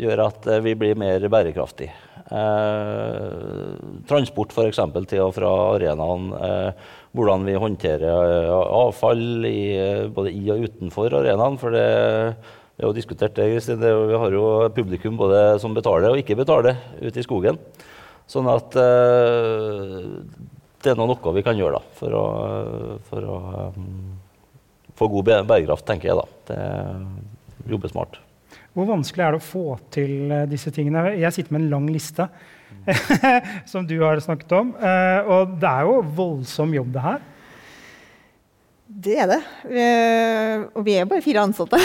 gjør 0.00 0.26
at 0.26 0.48
vi 0.64 0.74
blir 0.78 0.98
mer 0.98 1.22
bærekraftige. 1.28 1.92
Eh, 2.30 3.72
transport 4.08 4.52
f.eks. 4.54 4.78
til 5.10 5.22
og 5.24 5.34
fra 5.36 5.50
arenaen. 5.74 6.30
Eh, 6.38 6.90
hvordan 7.12 7.46
vi 7.48 7.58
håndterer 7.60 8.06
eh, 8.08 8.52
avfall 8.52 9.46
i, 9.48 9.62
både 10.14 10.32
i 10.32 10.50
og 10.54 10.66
utenfor 10.68 11.18
arenaen. 11.18 11.58
For 11.60 11.74
det, 11.74 11.86
vi 12.76 12.84
har 12.84 12.92
jo 12.92 12.96
diskutert 12.96 13.36
det, 13.36 13.50
Kristin. 13.52 13.82
Vi 13.82 14.20
har 14.24 14.36
jo 14.36 14.46
publikum 14.74 15.18
både 15.20 15.58
som 15.62 15.74
betaler 15.76 16.12
og 16.12 16.22
ikke 16.22 16.38
betaler 16.38 16.80
ute 17.02 17.18
i 17.20 17.26
skogen. 17.26 17.60
Sånn 18.30 18.48
at 18.48 18.72
det 20.82 20.90
er 20.90 20.98
noe 20.98 21.34
vi 21.36 21.42
kan 21.44 21.58
gjøre 21.58 21.76
da, 21.76 21.82
for 21.98 22.14
å, 22.16 22.24
for 23.10 23.26
å 23.28 23.38
um, 23.76 24.14
få 24.98 25.10
god 25.12 25.46
bærekraft, 25.50 25.84
tenker 25.86 26.12
jeg. 26.12 26.22
da. 26.22 26.26
Det 26.48 27.74
jobber 27.74 27.92
smart. 27.92 28.22
Hvor 28.72 28.88
vanskelig 28.88 29.24
er 29.24 29.34
det 29.34 29.42
å 29.42 29.44
få 29.44 29.66
til 29.92 30.32
eh, 30.32 30.46
disse 30.48 30.72
tingene? 30.72 31.10
Jeg 31.20 31.34
sitter 31.36 31.52
med 31.52 31.66
en 31.66 31.72
lang 31.74 31.90
liste 31.92 32.28
som 33.70 33.84
du 33.88 33.98
har 34.00 34.22
snakket 34.24 34.54
om. 34.56 34.72
Eh, 34.80 35.28
og 35.28 35.58
det 35.60 35.68
er 35.68 35.88
jo 35.88 36.00
voldsom 36.16 36.72
jobb, 36.78 36.88
det 36.94 37.04
her. 37.04 37.28
Det 39.02 39.14
er 39.16 39.28
det. 39.30 39.38
og 40.76 40.82
vi 40.84 40.98
er 41.00 41.06
bare 41.08 41.24
fire 41.24 41.46
ansatte. 41.46 41.78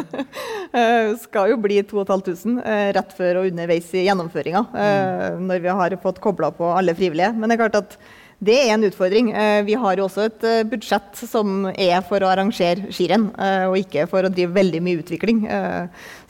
Skal 1.26 1.50
jo 1.52 1.58
bli 1.60 1.82
2500 1.84 2.62
eh, 2.64 2.86
rett 2.96 3.12
før 3.16 3.42
og 3.42 3.50
underveis 3.50 3.90
i 3.92 4.06
gjennomføringa. 4.06 4.62
Mm. 4.72 5.44
Når 5.48 5.60
vi 5.64 5.74
har 5.80 5.96
fått 6.00 6.22
kobla 6.24 6.52
på 6.56 6.72
alle 6.72 6.96
frivillige. 6.96 7.34
Men 7.36 7.48
det 7.48 7.58
er 7.58 7.62
klart 7.66 7.80
at 7.82 7.98
det 8.40 8.54
er 8.56 8.70
en 8.72 8.86
utfordring. 8.88 9.34
Eh, 9.36 9.62
vi 9.66 9.76
har 9.76 10.00
jo 10.00 10.06
også 10.06 10.24
et 10.24 10.44
eh, 10.48 10.62
budsjett 10.68 11.18
som 11.28 11.66
er 11.74 12.00
for 12.08 12.24
å 12.24 12.30
arrangere 12.30 12.88
skirenn, 12.94 13.28
eh, 13.36 13.66
og 13.68 13.76
ikke 13.82 14.06
for 14.08 14.24
å 14.24 14.30
drive 14.32 14.54
veldig 14.56 14.80
mye 14.84 15.02
utvikling. 15.02 15.42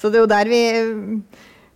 Så 0.01 0.11
det 0.11 0.19
er 0.19 0.25
jo 0.25 0.31
der 0.31 0.51
vi, 0.51 0.63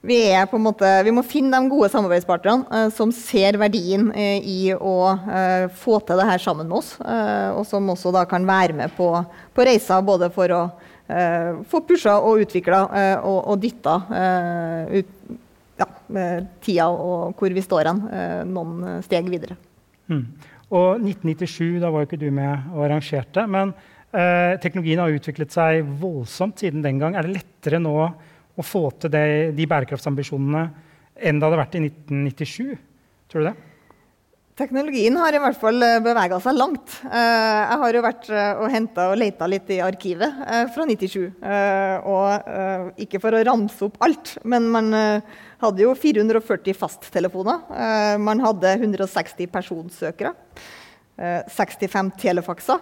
vi 0.02 0.16
måte, 0.58 0.90
vi 1.06 1.12
må 1.14 1.22
finne 1.26 1.60
de 1.62 1.70
gode 1.70 1.90
samarbeidspartnerne 1.92 2.88
som 2.96 3.12
ser 3.14 3.60
verdien 3.60 4.08
i 4.16 4.74
å 4.74 4.96
få 5.78 6.00
til 6.02 6.18
det 6.18 6.26
her 6.28 6.42
sammen 6.42 6.66
med 6.68 6.80
oss, 6.80 6.96
og 6.98 7.62
som 7.68 7.92
også 7.94 8.12
da 8.14 8.24
kan 8.28 8.46
være 8.48 8.76
med 8.76 8.94
på, 8.96 9.10
på 9.54 9.66
reiser 9.68 10.02
både 10.06 10.30
for 10.34 10.54
å 10.56 10.62
få 11.70 11.82
pusha 11.86 12.16
og 12.16 12.42
utvikla 12.46 12.80
og, 13.20 13.38
og 13.52 13.60
dytta 13.62 13.98
ut, 14.90 15.14
ja, 15.78 15.88
tida 16.64 16.88
og 16.90 17.38
hvor 17.38 17.54
vi 17.54 17.64
står 17.64 17.92
hen, 17.92 18.02
noen 18.50 19.04
steg 19.06 19.30
videre. 19.30 19.60
Mm. 20.10 20.24
Og 20.74 21.02
1997, 21.02 21.80
da 21.82 21.90
var 21.92 22.02
jo 22.02 22.08
ikke 22.08 22.20
du 22.20 22.30
med 22.34 22.70
og 22.72 22.86
arrangerte. 22.86 23.44
Men 23.50 23.74
eh, 24.14 24.56
teknologien 24.62 25.02
har 25.02 25.14
utviklet 25.14 25.54
seg 25.54 25.84
voldsomt 26.00 26.62
siden 26.62 26.84
den 26.84 27.00
gang. 27.02 27.16
Er 27.16 27.26
det 27.26 27.36
lettere 27.36 27.82
nå 27.82 27.94
å 28.00 28.64
få 28.64 28.86
til 29.02 29.12
det, 29.12 29.26
de 29.58 29.68
bærekraftsambisjonene 29.70 30.64
enn 31.14 31.38
det 31.38 31.46
hadde 31.46 31.60
vært 31.60 31.78
i 31.78 31.84
1997? 31.86 32.74
Tror 33.30 33.44
du 33.44 33.48
det? 33.50 33.56
Teknologien 34.54 35.16
har 35.18 35.34
i 35.34 35.38
hvert 35.42 35.58
fall 35.58 35.82
eh, 35.82 35.96
bevega 36.02 36.36
seg 36.42 36.54
langt. 36.54 36.92
Eh, 37.08 37.62
jeg 37.66 37.78
har 37.80 37.96
jo 37.96 38.02
vært 38.04 38.28
eh, 38.30 38.60
og 38.62 38.70
henta 38.70 39.08
og 39.10 39.16
leita 39.18 39.48
litt 39.50 39.72
i 39.74 39.80
arkivet 39.82 40.36
fra 40.70 40.86
97. 40.86 41.16
Og 42.14 43.00
ikke 43.02 43.18
for 43.22 43.34
å 43.34 43.42
ramse 43.48 43.82
opp 43.88 43.98
alt, 44.04 44.36
men 44.46 44.68
man 44.70 44.92
hadde 44.94 45.82
jo 45.82 45.94
440 45.98 46.76
fasttelefoner. 46.78 47.66
Man 48.22 48.42
hadde 48.44 48.76
160 48.78 49.50
personsøkere. 49.50 50.34
65 51.16 52.08
telefakser. 52.18 52.80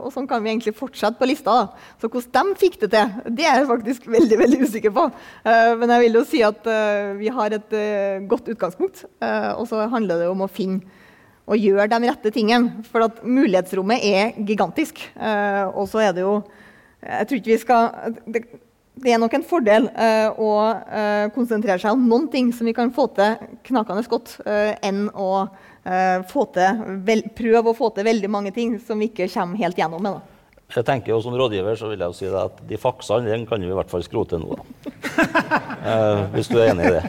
Og 0.00 0.06
sånn 0.14 0.28
kan 0.28 0.40
vi 0.40 0.48
egentlig 0.52 0.72
fortsette 0.78 1.18
på 1.18 1.28
lista. 1.28 1.56
Da. 1.58 1.90
Så 2.00 2.08
hvordan 2.08 2.54
de 2.54 2.60
fikk 2.60 2.78
det 2.80 2.88
til, 2.94 3.10
det 3.36 3.44
er 3.44 3.58
jeg 3.60 3.68
faktisk 3.68 4.06
veldig 4.08 4.38
veldig 4.40 4.60
usikker 4.64 4.94
på. 4.96 5.04
Men 5.44 5.92
jeg 5.92 6.06
vil 6.06 6.16
jo 6.16 6.24
si 6.28 6.40
at 6.46 6.70
vi 7.18 7.28
har 7.36 7.56
et 7.58 7.76
godt 8.30 8.48
utgangspunkt. 8.54 9.04
Og 9.20 9.68
så 9.68 9.84
handler 9.92 10.24
det 10.24 10.30
om 10.32 10.46
å 10.46 10.48
finne 10.48 10.80
og 11.50 11.60
gjøre 11.60 11.90
de 11.92 12.08
rette 12.08 12.32
tingene. 12.32 12.86
For 12.88 13.04
at 13.04 13.20
mulighetsrommet 13.28 14.08
er 14.08 14.40
gigantisk. 14.40 15.04
Og 15.20 15.84
så 15.92 16.06
er 16.06 16.16
det 16.16 16.24
jo 16.24 16.40
Jeg 17.00 17.28
tror 17.28 17.38
ikke 17.40 17.52
vi 17.54 17.60
skal 17.62 18.16
det, 18.28 18.42
det 19.00 19.14
er 19.14 19.20
nok 19.20 19.34
en 19.36 19.46
fordel 19.46 19.88
uh, 19.94 20.36
å 20.36 20.50
uh, 20.76 21.26
konsentrere 21.34 21.80
seg 21.80 21.94
om 21.94 22.02
noen 22.08 22.26
ting 22.32 22.50
som 22.52 22.68
vi 22.68 22.74
kan 22.76 22.92
få 22.92 23.06
til 23.16 23.38
knakende 23.70 24.04
godt, 24.10 24.34
uh, 24.44 24.74
enn 24.84 25.06
å 25.14 25.46
til, 25.84 26.82
vel, 27.06 27.22
prøve 27.36 27.72
å 27.72 27.76
få 27.76 27.90
til 27.96 28.06
veldig 28.06 28.30
mange 28.30 28.52
ting 28.56 28.76
som 28.84 29.00
vi 29.00 29.10
ikke 29.10 29.28
kommer 29.32 29.60
helt 29.62 29.78
gjennom 29.78 30.02
med. 30.04 30.18
Da. 30.18 30.56
Jeg 30.70 30.86
tenker 30.86 31.10
jo 31.10 31.16
Som 31.24 31.34
rådgiver 31.34 31.74
så 31.74 31.88
vil 31.90 31.98
jeg 31.98 32.12
jo 32.12 32.14
si 32.14 32.28
at 32.30 32.60
de 32.68 32.76
faksene 32.78 33.26
den 33.26 33.46
kan 33.48 33.58
vi 33.58 33.72
i 33.72 33.74
hvert 33.74 33.90
fall 33.90 34.04
skrote 34.06 34.38
nå. 34.38 34.54
hvis 36.36 36.50
du 36.50 36.60
er 36.60 36.70
enig 36.70 36.86
i 36.86 36.94
det. 36.98 37.04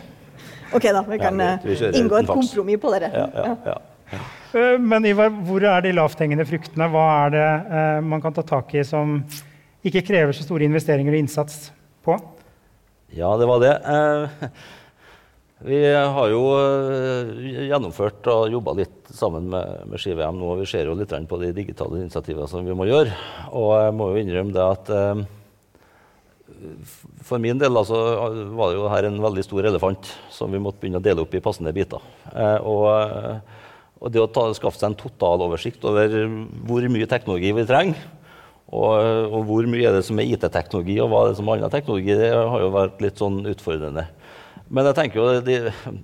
Ok, 0.74 0.88
da. 0.88 1.04
Vi 1.06 1.20
kan 1.22 1.38
ja, 1.44 1.52
vi, 1.62 1.76
vi 1.76 1.92
inngå 2.00 2.22
et 2.22 2.32
kompromiss 2.32 2.82
på 2.82 2.94
dere. 2.96 3.12
Ja, 3.14 3.28
ja, 3.36 3.56
ja. 3.68 3.76
ja. 4.16 4.64
Men 4.82 5.06
Ivar, 5.08 5.30
hvor 5.46 5.64
er 5.64 5.84
de 5.86 5.94
lavthengende 5.96 6.48
fruktene? 6.48 6.88
Hva 6.92 7.06
er 7.26 7.36
det 7.36 7.46
man 8.08 8.24
kan 8.24 8.34
ta 8.36 8.44
tak 8.44 8.74
i 8.76 8.84
som 8.88 9.20
ikke 9.86 10.04
krever 10.10 10.36
så 10.36 10.48
store 10.48 10.66
investeringer 10.68 11.14
og 11.14 11.22
innsats? 11.22 11.70
på? 12.04 12.18
Ja, 13.12 13.38
det 13.38 13.46
var 13.46 13.60
det. 13.60 13.74
Eh, 13.86 14.50
vi 15.62 15.78
har 15.94 16.32
jo 16.32 16.42
eh, 16.58 17.68
gjennomført 17.70 18.26
og 18.32 18.50
jobba 18.50 18.74
litt 18.80 19.12
sammen 19.14 19.50
med, 19.52 19.84
med 19.92 20.02
Ski-VM 20.02 20.40
nå. 20.40 20.56
Vi 20.62 20.70
ser 20.72 20.90
jo 20.90 20.96
litt 20.98 21.14
på 21.30 21.38
de 21.42 21.52
digitale 21.54 22.00
initiativene 22.02 22.48
som 22.50 22.66
vi 22.66 22.74
må 22.78 22.88
gjøre. 22.90 23.14
Og 23.54 23.70
jeg 23.78 23.94
må 23.98 24.10
jo 24.10 24.24
innrømme 24.24 24.56
det 24.56 24.64
at 24.66 24.90
eh, 24.98 25.22
for 27.26 27.42
min 27.42 27.62
del 27.62 27.78
altså, 27.78 28.00
var 28.58 28.72
det 28.72 28.80
jo 28.80 28.90
her 28.90 29.10
en 29.10 29.22
veldig 29.22 29.44
stor 29.46 29.70
elefant 29.70 30.10
som 30.34 30.50
vi 30.54 30.62
måtte 30.62 30.82
begynne 30.82 31.02
å 31.02 31.06
dele 31.06 31.26
opp 31.26 31.36
i 31.38 31.44
passende 31.44 31.74
biter. 31.74 32.02
Og, 32.62 32.86
og 33.98 34.12
det 34.14 34.22
å 34.22 34.28
ta, 34.30 34.44
skaffe 34.54 34.78
seg 34.78 34.92
en 34.92 34.98
totaloversikt 35.00 35.88
over 35.90 36.14
hvor 36.70 36.86
mye 36.94 37.10
teknologi 37.10 37.54
vi 37.58 37.66
trenger, 37.70 38.04
og, 38.72 38.94
og, 39.28 39.40
hvor 39.50 39.66
mye 39.68 39.90
er 39.90 39.98
det 39.98 40.06
som 40.08 40.20
er 40.22 40.30
IT-teknologi, 40.32 40.96
og 41.04 41.10
hva 41.12 41.26
er 41.26 41.32
det 41.34 41.40
som 41.42 41.50
er 41.50 41.60
annen 41.60 41.74
teknologi, 41.74 42.14
det 42.16 42.30
har 42.32 42.62
jo 42.62 42.70
vært 42.72 43.02
litt 43.04 43.20
sånn 43.20 43.42
utfordrende. 43.52 44.06
Men 44.72 44.88
jeg 44.88 44.98
tenker 44.98 45.20
jo, 45.20 45.26
det, 45.44 45.58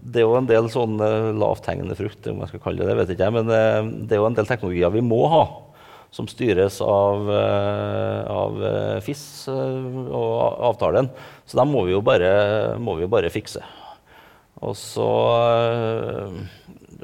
det 0.03 0.21
er 0.21 0.25
jo 0.25 0.35
en 0.35 0.49
del 0.49 0.67
sånn 0.71 0.99
lavthengende 1.39 1.95
frukt, 1.95 2.27
om 2.27 2.43
jeg 2.43 2.51
skal 2.51 2.63
kalle 2.65 2.83
det 2.83 2.89
det, 2.91 2.97
vet 2.99 3.13
ikke 3.13 3.29
jeg, 3.29 3.35
men 3.37 3.53
eh, 3.55 3.79
det 4.09 4.17
er 4.17 4.21
jo 4.21 4.27
en 4.27 4.37
del 4.37 4.49
teknologier 4.49 4.91
vi 4.91 5.03
må 5.07 5.21
ha, 5.31 5.43
som 6.11 6.27
styres 6.27 6.81
av, 6.83 7.31
eh, 7.31 8.21
av 8.33 8.61
eh, 8.67 8.99
FIS 9.05 9.23
og 9.51 10.61
avtalen. 10.71 11.09
Så 11.47 11.59
dem 11.59 11.71
må 11.71 11.85
vi 11.87 11.95
jo 11.95 12.03
bare, 12.03 12.75
må 12.79 12.97
vi 12.99 13.07
jo 13.07 13.11
bare 13.11 13.31
fikse. 13.31 13.63
Og 14.67 14.73
så 14.75 15.11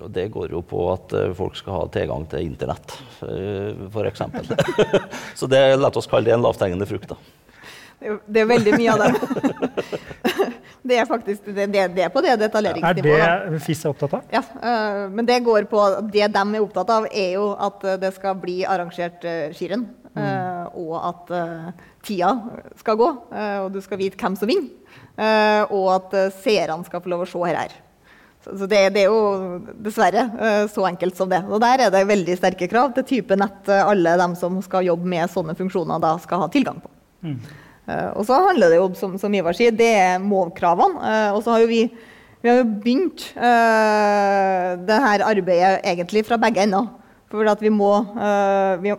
det 0.08 0.28
går 0.28 0.52
jo 0.52 0.62
på 0.66 0.86
at 0.94 1.14
eh, 1.14 1.32
folk 1.38 1.56
skal 1.58 1.78
ha 1.78 1.86
tilgang 1.94 2.26
til 2.32 2.48
Internett, 2.48 2.96
eh, 3.28 3.74
f.eks. 3.90 4.22
Så 5.40 5.48
det, 5.52 5.62
la 5.80 5.92
oss 5.94 6.10
kalle 6.10 6.30
det 6.30 6.36
en 6.38 6.46
lavthengende 6.46 6.88
frukt. 6.90 7.14
da. 7.14 7.18
Det 8.26 8.44
er 8.44 8.50
veldig 8.50 8.74
mye 8.76 8.96
av 8.96 9.04
det. 9.04 9.12
Det 10.84 10.98
er 11.00 11.06
faktisk 11.08 11.46
det, 11.48 11.68
det, 11.72 11.84
det 11.96 12.04
er 12.04 12.12
på 12.12 12.22
det 12.24 12.34
Er 12.84 12.98
det 13.00 13.62
FIS 13.64 13.86
er 13.86 13.94
opptatt 13.94 14.18
av? 14.18 14.24
Ja, 14.34 14.42
uh, 14.44 15.06
men 15.16 15.28
det 15.28 15.40
går 15.46 15.68
på 15.72 15.84
Det 16.12 16.28
de 16.36 16.44
er 16.44 16.64
opptatt 16.64 16.92
av, 16.92 17.08
er 17.08 17.38
jo 17.38 17.54
at 17.56 17.86
øh, 17.88 18.00
det 18.02 18.12
skal 18.18 18.36
bli 18.40 18.64
arrangert 18.68 19.24
uh, 19.24 19.54
skirenn. 19.56 19.88
øh, 20.14 20.66
og 20.84 20.94
at 21.08 21.32
tida 22.04 22.30
skal 22.78 22.98
gå, 22.98 23.08
og 23.64 23.68
du 23.74 23.80
skal 23.82 23.98
vite 23.98 24.18
hvem 24.18 24.36
som 24.36 24.50
vinner. 24.50 24.70
og 25.70 25.88
at 25.94 26.34
seerne 26.42 26.86
skal 26.86 27.02
få 27.02 27.10
lov 27.10 27.24
å 27.24 27.28
se 27.30 27.42
her. 27.46 27.58
her. 27.62 27.76
Så, 28.44 28.66
det, 28.66 28.80
det 28.96 29.04
er 29.04 29.12
jo 29.12 29.60
dessverre 29.86 30.68
så 30.74 30.88
enkelt 30.88 31.16
som 31.18 31.30
det. 31.30 31.44
Og 31.46 31.62
der 31.62 31.86
er 31.86 31.94
det 31.94 32.08
veldig 32.08 32.38
sterke 32.38 32.68
krav 32.68 32.94
til 32.96 33.06
type 33.06 33.38
nett 33.38 33.70
alle 33.70 34.18
dem 34.18 34.36
som 34.36 34.62
skal 34.66 34.86
jobbe 34.90 35.08
med 35.08 35.30
sånne 35.30 35.56
funksjoner, 35.56 36.02
da 36.02 36.16
skal 36.22 36.42
ha 36.46 36.50
tilgang 36.52 36.82
på. 36.82 36.90
Eh, 37.24 37.54
og 38.16 38.24
så 38.28 38.40
handler 38.48 38.72
det 38.72 38.80
jo, 38.80 38.88
som, 38.96 39.16
som 39.20 39.34
Ivar 39.36 39.56
sier, 39.58 39.76
det 39.76 39.92
er 40.00 40.24
målkravene. 40.24 41.00
Eh, 41.04 41.30
og 41.36 41.44
så 41.44 41.56
har 41.56 41.64
jo 41.64 41.72
vi, 41.72 41.84
vi 42.44 42.52
har 42.52 42.62
jo 42.62 42.68
begynt 42.84 43.26
uh, 43.38 44.76
det 44.84 45.00
her 45.08 45.24
arbeidet 45.28 45.80
egentlig 45.84 46.26
fra 46.28 46.40
begge 46.40 46.64
ender. 46.64 46.88
For, 47.34 47.50
vi 47.58 47.72
må, 47.74 47.90
uh, 48.14 48.76
vi, 48.84 48.92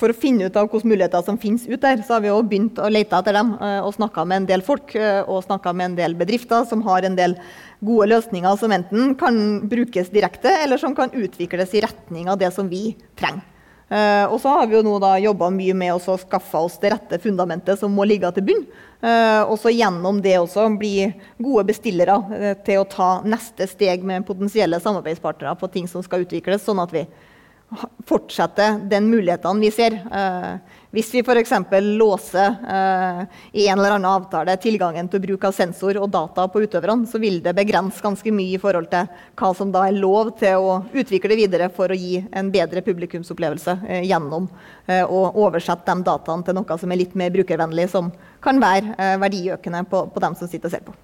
for 0.00 0.08
å 0.08 0.16
finne 0.16 0.46
ut 0.48 0.54
av 0.56 0.64
hvilke 0.64 0.88
muligheter 0.88 1.24
som 1.26 1.36
finnes 1.36 1.66
ut 1.68 1.82
der, 1.82 2.00
så 2.00 2.16
har 2.16 2.22
vi 2.24 2.30
jo 2.30 2.38
begynt 2.40 2.80
å 2.80 2.88
lete 2.88 3.18
etter 3.18 3.36
dem. 3.36 3.52
Uh, 3.60 3.84
og 3.84 3.92
snakka 3.98 4.24
med 4.24 4.40
en 4.40 4.48
del 4.48 4.64
folk 4.64 4.94
eh, 4.96 5.20
og 5.26 5.44
snakka 5.44 5.74
med 5.76 5.90
en 5.90 5.98
del 5.98 6.16
bedrifter 6.16 6.64
som 6.70 6.80
har 6.86 7.04
en 7.04 7.18
del 7.18 7.36
gode 7.84 8.08
løsninger 8.14 8.56
som 8.56 8.72
enten 8.72 9.12
kan 9.20 9.36
brukes 9.68 10.08
direkte, 10.14 10.54
eller 10.64 10.80
som 10.80 10.96
kan 10.96 11.12
utvikles 11.12 11.76
i 11.76 11.84
retning 11.84 12.32
av 12.32 12.40
det 12.40 12.54
som 12.56 12.70
vi 12.70 12.94
trenger. 13.18 13.44
Eh, 13.92 14.24
og 14.32 14.38
så 14.40 14.54
har 14.54 14.68
vi 14.70 14.78
jo 14.78 14.84
nå 14.86 14.94
da 15.02 15.16
jobba 15.20 15.50
mye 15.52 15.74
med 15.76 15.92
å 15.92 16.16
skaffe 16.16 16.60
oss 16.64 16.78
det 16.80 16.94
rette 16.94 17.18
fundamentet 17.20 17.76
som 17.80 17.92
må 17.92 18.06
ligge 18.08 18.30
til 18.32 18.46
bunn. 18.48 18.62
Eh, 19.04 19.42
og 19.42 19.58
så 19.60 19.72
gjennom 19.74 20.22
det 20.24 20.38
også 20.38 20.64
bli 20.80 21.10
gode 21.42 21.66
bestillere 21.68 22.16
eh, 22.38 22.54
til 22.64 22.80
å 22.80 22.88
ta 22.88 23.10
neste 23.26 23.68
steg 23.68 24.06
med 24.06 24.24
potensielle 24.24 24.80
samarbeidspartnere 24.80 25.58
på 25.60 25.68
ting 25.74 25.90
som 25.90 26.04
skal 26.06 26.24
utvikles, 26.24 26.64
sånn 26.64 26.80
at 26.80 26.94
vi 26.94 27.04
fortsetter 27.04 27.28
fortsette 28.04 28.64
den 28.84 29.06
mulighetene 29.08 29.62
vi 29.64 29.70
ser. 29.72 29.94
Hvis 30.92 31.08
vi 31.14 31.22
f.eks. 31.24 31.52
låser 31.80 32.54
eh, 32.68 33.20
i 33.52 33.68
en 33.68 33.78
eller 33.78 33.94
annen 33.94 34.10
avtale 34.10 34.58
tilgangen 34.60 35.06
til 35.08 35.22
bruk 35.24 35.46
av 35.48 35.54
sensor 35.56 35.96
og 35.96 36.10
data 36.12 36.44
på 36.52 36.60
utøverne, 36.66 37.08
så 37.08 37.16
vil 37.22 37.38
det 37.40 37.54
begrense 37.56 38.04
ganske 38.04 38.32
mye 38.36 38.58
i 38.58 38.60
forhold 38.60 38.90
til 38.92 39.08
hva 39.40 39.52
som 39.56 39.72
da 39.72 39.86
er 39.88 39.96
lov 39.96 40.34
til 40.42 40.60
å 40.60 40.74
utvikle 40.92 41.38
videre 41.38 41.70
for 41.72 41.88
å 41.88 41.96
gi 41.96 42.20
en 42.28 42.50
bedre 42.52 42.84
publikumsopplevelse 42.84 43.78
eh, 43.88 44.02
gjennom 44.10 44.50
eh, 44.84 45.00
å 45.00 45.22
oversette 45.46 45.88
de 45.88 46.04
dataene 46.10 46.44
til 46.44 46.60
noe 46.60 46.78
som 46.84 46.92
er 46.92 47.00
litt 47.00 47.16
mer 47.16 47.32
brukervennlig, 47.32 47.88
som 47.88 48.12
kan 48.44 48.60
være 48.60 48.92
eh, 48.98 49.16
verdiøkende 49.24 49.86
på, 49.88 50.04
på 50.12 50.24
dem 50.26 50.36
som 50.36 50.52
sitter 50.52 50.68
og 50.68 50.76
ser 50.76 50.84
på. 50.84 50.98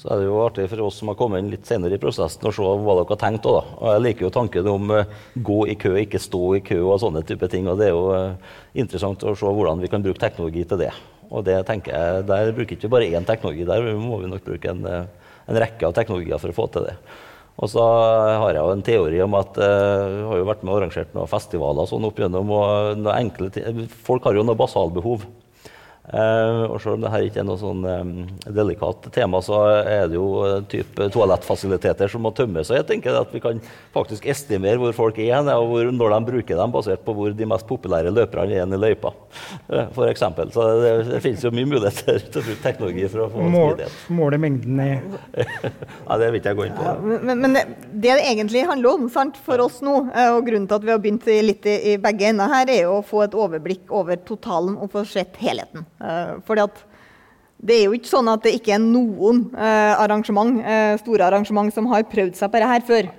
Så 0.00 0.08
er 0.10 0.18
det 0.18 0.26
jo 0.26 0.40
artig 0.42 0.66
for 0.72 0.82
oss 0.88 0.96
som 0.98 1.10
har 1.12 1.16
kommet 1.18 1.42
inn 1.42 1.52
litt 1.52 1.68
senere 1.68 1.94
i 1.94 2.02
prosessen, 2.02 2.48
å 2.48 2.52
se 2.54 2.66
hva 2.66 2.96
dere 2.98 3.12
har 3.12 3.20
tenkt. 3.20 3.46
Da. 3.46 3.62
Og 3.78 3.88
jeg 3.92 4.04
liker 4.06 4.26
jo 4.26 4.32
tanken 4.34 4.70
om 4.72 4.90
uh, 4.90 5.16
gå 5.38 5.58
i 5.70 5.76
kø, 5.78 5.94
ikke 6.00 6.20
stå 6.22 6.42
i 6.58 6.62
kø 6.66 6.80
og 6.82 6.98
sånne 7.02 7.22
type 7.28 7.46
ting. 7.52 7.68
og 7.70 7.78
Det 7.78 7.90
er 7.90 7.94
jo 7.94 8.04
uh, 8.10 8.54
interessant 8.74 9.22
å 9.22 9.36
se 9.38 9.52
hvordan 9.58 9.82
vi 9.82 9.90
kan 9.92 10.02
bruke 10.04 10.22
teknologi 10.22 10.64
til 10.66 10.82
det. 10.82 10.90
Og 11.32 11.44
det 11.46 11.60
tenker 11.68 11.94
jeg, 11.94 12.24
Der 12.28 12.54
bruker 12.56 12.76
ikke 12.76 12.88
vi 12.88 12.94
bare 12.96 13.12
én 13.12 13.28
teknologi, 13.28 13.66
der 13.68 13.92
må 13.96 14.18
vi 14.20 14.30
nok 14.30 14.44
bruke 14.44 14.68
en, 14.68 14.82
eh, 14.84 15.30
en 15.48 15.60
rekke 15.62 15.86
av 15.88 15.94
teknologier 15.96 16.40
for 16.42 16.52
å 16.52 16.56
få 16.58 16.66
til 16.74 16.90
det. 16.90 16.96
Og 17.56 17.70
så 17.72 17.80
har 17.80 18.52
jeg 18.52 18.60
jo 18.60 18.74
en 18.74 18.84
teori 18.84 19.22
om 19.24 19.34
at 19.38 19.56
jeg 19.60 20.26
har 20.28 20.40
jo 20.40 20.48
vært 20.48 20.62
med 20.64 20.74
og 20.74 20.78
arrangert 20.80 21.14
noen 21.16 21.30
festivaler 21.30 21.88
sånn 21.88 22.04
opp 22.08 22.20
gjennom, 22.20 22.52
og 22.52 23.08
enkle. 23.12 23.48
Folk 24.04 24.28
har 24.28 24.36
jo 24.36 24.44
noe 24.44 24.58
basalbehov. 24.58 25.24
Eh, 26.02 26.62
og 26.66 26.80
selv 26.82 26.96
om 26.96 27.04
dette 27.04 27.20
ikke 27.28 27.38
er 27.44 27.46
noe 27.46 27.60
sånn 27.60 27.84
eh, 27.86 28.08
delikat 28.50 29.06
tema, 29.14 29.38
så 29.44 29.60
er 29.86 30.08
det 30.10 30.16
jo 30.16 30.26
eh, 30.48 30.56
type 30.70 31.06
toalettfasiliteter 31.14 32.10
som 32.10 32.24
må 32.26 32.32
tømmes. 32.34 32.72
Og 32.72 32.80
jeg 32.80 32.88
tenker 32.88 33.14
at 33.20 33.30
vi 33.30 33.38
kan 33.44 33.60
faktisk 33.94 34.26
estimere 34.32 34.80
hvor 34.82 34.96
folk 34.96 35.20
er 35.22 35.36
hen, 35.36 35.50
og 35.54 35.68
hvor, 35.70 35.92
når 35.94 36.16
de 36.16 36.20
bruker 36.32 36.58
dem, 36.58 36.74
basert 36.74 37.04
på 37.06 37.14
hvor 37.14 37.36
de 37.38 37.48
mest 37.48 37.68
populære 37.70 38.10
løperne 38.10 38.58
er 38.58 38.66
i 38.66 38.80
løypa. 38.82 39.12
For 39.94 40.08
eksempel. 40.10 40.50
så 40.52 40.66
det, 40.82 40.92
det 41.12 41.22
finnes 41.22 41.44
jo 41.46 41.54
mye 41.54 41.70
muligheter 41.70 42.18
til 42.26 42.42
å 42.42 42.44
bruke 42.48 42.64
teknologi 42.66 43.06
for 43.06 43.24
å 43.24 43.30
få 43.30 43.46
Mål, 43.46 43.68
smidighet. 43.70 44.02
måle 44.18 44.40
mengden 44.42 44.82
i 44.82 44.90
Nei, 46.08 46.18
det 46.18 46.28
vil 46.32 46.40
ikke 46.40 46.50
jeg 46.52 46.58
gå 46.58 46.66
inn 46.66 46.76
på. 46.76 46.86
Ja, 46.88 46.96
men, 47.22 47.44
men 47.44 47.56
det 47.56 47.64
det 48.02 48.18
egentlig 48.18 48.64
handler 48.66 48.96
om 48.98 49.08
sant, 49.12 49.38
for 49.46 49.60
oss 49.62 49.78
nå, 49.84 49.94
og 50.10 50.40
grunnen 50.46 50.66
til 50.68 50.76
at 50.76 50.84
vi 50.84 50.92
har 50.92 51.00
begynt 51.02 51.26
litt 51.46 51.66
i, 51.70 51.76
i 51.92 51.96
begge 52.02 52.28
ender 52.32 52.50
her, 52.50 52.70
er 52.70 52.84
jo 52.88 52.98
å 52.98 53.04
få 53.06 53.22
et 53.26 53.36
overblikk 53.38 53.92
over 53.94 54.18
totalen 54.26 54.74
og 54.76 54.90
få 54.92 55.04
sett 55.08 55.38
helheten. 55.40 55.86
Eh, 56.02 56.32
fordi 56.46 56.64
at 56.66 56.80
det 57.62 57.76
er 57.76 57.84
jo 57.86 57.94
ikke 57.94 58.10
sånn 58.10 58.26
at 58.32 58.42
det 58.42 58.56
ikke 58.56 58.72
er 58.74 58.82
noen 58.82 59.44
eh, 59.54 59.92
arrangement, 59.94 60.56
eh, 60.66 60.96
store 60.98 61.28
arrangement 61.28 61.70
som 61.70 61.86
har 61.92 62.02
prøvd 62.10 62.34
seg 62.34 62.50
på 62.50 62.58
det 62.58 62.70
her 62.72 62.82
før. 62.88 63.10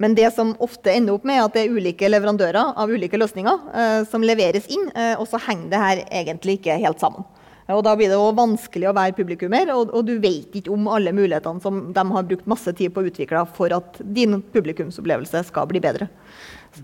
Men 0.00 0.16
det 0.16 0.30
som 0.32 0.54
ofte 0.64 0.94
ender 0.94 1.18
opp 1.18 1.26
med, 1.28 1.36
er 1.36 1.44
at 1.44 1.58
det 1.58 1.66
er 1.66 1.76
ulike 1.76 2.08
leverandører 2.08 2.72
av 2.80 2.90
ulike 2.90 3.20
løsninger 3.20 4.06
som 4.08 4.24
leveres 4.24 4.70
inn, 4.72 4.88
og 5.20 5.26
så 5.28 5.40
henger 5.44 5.68
det 5.68 5.82
her 5.82 6.02
egentlig 6.22 6.56
ikke 6.58 6.80
helt 6.80 7.02
sammen. 7.02 7.28
Og 7.72 7.84
Da 7.86 7.92
blir 7.96 8.10
det 8.10 8.18
også 8.18 8.36
vanskelig 8.40 8.88
å 8.90 8.96
være 8.96 9.14
publikummer, 9.16 9.70
og, 9.76 9.92
og 9.94 10.08
du 10.08 10.16
vet 10.20 10.56
ikke 10.58 10.72
om 10.74 10.88
alle 10.90 11.12
mulighetene 11.14 11.62
som 11.62 11.84
de 11.94 12.04
har 12.16 12.26
brukt 12.28 12.48
masse 12.50 12.72
tid 12.76 12.92
på 12.92 13.04
å 13.04 13.08
utvikle 13.08 13.44
for 13.56 13.72
at 13.76 14.00
din 14.16 14.40
publikumsopplevelse 14.54 15.44
skal 15.48 15.68
bli 15.70 15.80
bedre. 15.84 16.08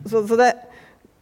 Så, 0.05 0.23
så 0.29 0.39
det, 0.39 0.53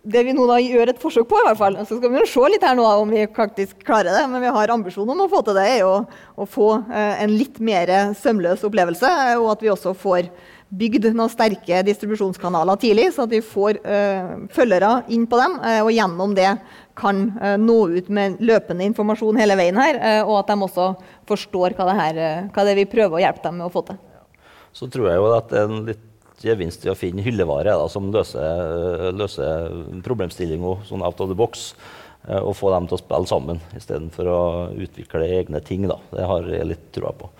det 0.06 0.22
vi 0.26 0.34
nå 0.36 0.44
da 0.46 0.56
gjør 0.62 0.92
et 0.92 1.00
forsøk 1.02 1.26
på, 1.28 1.38
i 1.40 1.46
hvert 1.48 1.58
fall, 1.58 1.76
så 1.82 1.98
skal 1.98 2.12
vi 2.12 2.20
jo 2.20 2.28
se 2.30 2.50
litt 2.52 2.64
her 2.64 2.76
nå 2.78 2.86
om 2.86 3.10
vi 3.10 3.24
faktisk 3.34 3.80
klarer 3.86 4.14
det, 4.14 4.26
men 4.30 4.44
vi 4.44 4.52
har 4.54 4.72
ambisjon 4.74 5.08
om 5.10 5.24
å 5.24 5.30
få 5.30 5.42
til 5.46 5.56
det, 5.58 5.64
er 5.66 5.80
jo 5.82 5.94
å 6.38 6.46
få 6.46 6.68
eh, 6.84 7.22
en 7.24 7.34
litt 7.34 7.58
mer 7.58 7.90
sømløs 8.18 8.62
opplevelse, 8.68 9.10
eh, 9.32 9.40
og 9.40 9.56
at 9.56 9.64
vi 9.64 9.72
også 9.72 9.96
får 9.98 10.30
bygd 10.76 11.08
noen 11.12 11.30
sterke 11.30 11.82
distribusjonskanaler 11.86 12.78
tidlig, 12.82 13.08
så 13.14 13.26
at 13.26 13.34
vi 13.34 13.42
får 13.42 13.80
eh, 13.82 14.32
følgere 14.54 14.92
inn 15.14 15.26
på 15.30 15.38
dem, 15.42 15.58
og 15.82 15.92
gjennom 15.94 16.34
det 16.38 16.52
kan 16.98 17.26
nå 17.60 17.76
ut 17.92 18.06
med 18.14 18.38
løpende 18.40 18.86
informasjon 18.88 19.38
hele 19.38 19.58
veien 19.58 19.78
her, 19.78 19.98
og 20.24 20.38
at 20.40 20.48
de 20.48 20.56
også 20.64 20.90
forstår 21.28 21.76
hva 21.76 21.90
det, 21.90 21.96
her, 21.98 22.20
hva 22.54 22.64
det 22.64 22.72
er 22.72 22.80
vi 22.80 22.90
prøver 22.94 23.18
å 23.18 23.24
hjelpe 23.26 23.44
dem 23.44 23.58
med 23.60 23.68
å 23.68 23.74
få 23.74 23.84
til. 23.90 23.98
Så 24.76 24.88
tror 24.92 25.10
jeg 25.10 25.20
jo 25.20 25.28
at 25.36 25.52
en 25.60 25.82
litt 25.90 26.06
gevinst 26.44 26.84
i 26.86 26.90
å 26.92 26.96
finne 26.98 27.22
hyllevare 27.24 27.72
da, 27.78 27.86
som 27.88 28.10
løser, 28.12 29.12
løser 29.16 29.70
problemstillinga 30.04 30.74
sånn 30.88 31.04
out 31.06 31.20
of 31.20 31.28
the 31.30 31.34
box. 31.38 31.74
eh, 32.28 32.40
Og 32.42 32.56
få 32.58 32.72
dem 32.74 32.86
til 32.90 32.98
å 32.98 33.02
spille 33.02 33.26
sammen 33.30 33.60
istedenfor 33.76 34.26
å 34.26 34.40
utvikle 34.76 35.28
egne 35.40 35.60
ting. 35.64 35.86
Da. 35.88 35.96
Det 36.12 36.26
har 36.26 36.42
jeg 36.50 36.66
litt 36.66 36.92
trua 36.92 37.12
på. 37.16 37.30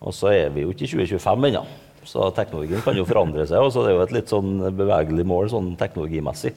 Og 0.00 0.14
så 0.16 0.32
er 0.32 0.50
vi 0.50 0.62
jo 0.64 0.70
ikke 0.72 0.86
i 0.88 0.92
2025 1.06 1.44
ennå, 1.50 1.64
så 2.08 2.30
teknologien 2.34 2.80
kan 2.80 2.96
jo 2.96 3.04
forandre 3.04 3.44
seg. 3.46 3.60
Og 3.60 3.70
så 3.74 3.82
det 3.84 3.90
er 3.92 3.98
jo 3.98 4.04
et 4.06 4.14
litt 4.16 4.30
sånn 4.32 4.54
bevegelig 4.74 5.26
mål 5.28 5.50
sånn 5.52 5.76
teknologimessig. 5.76 6.54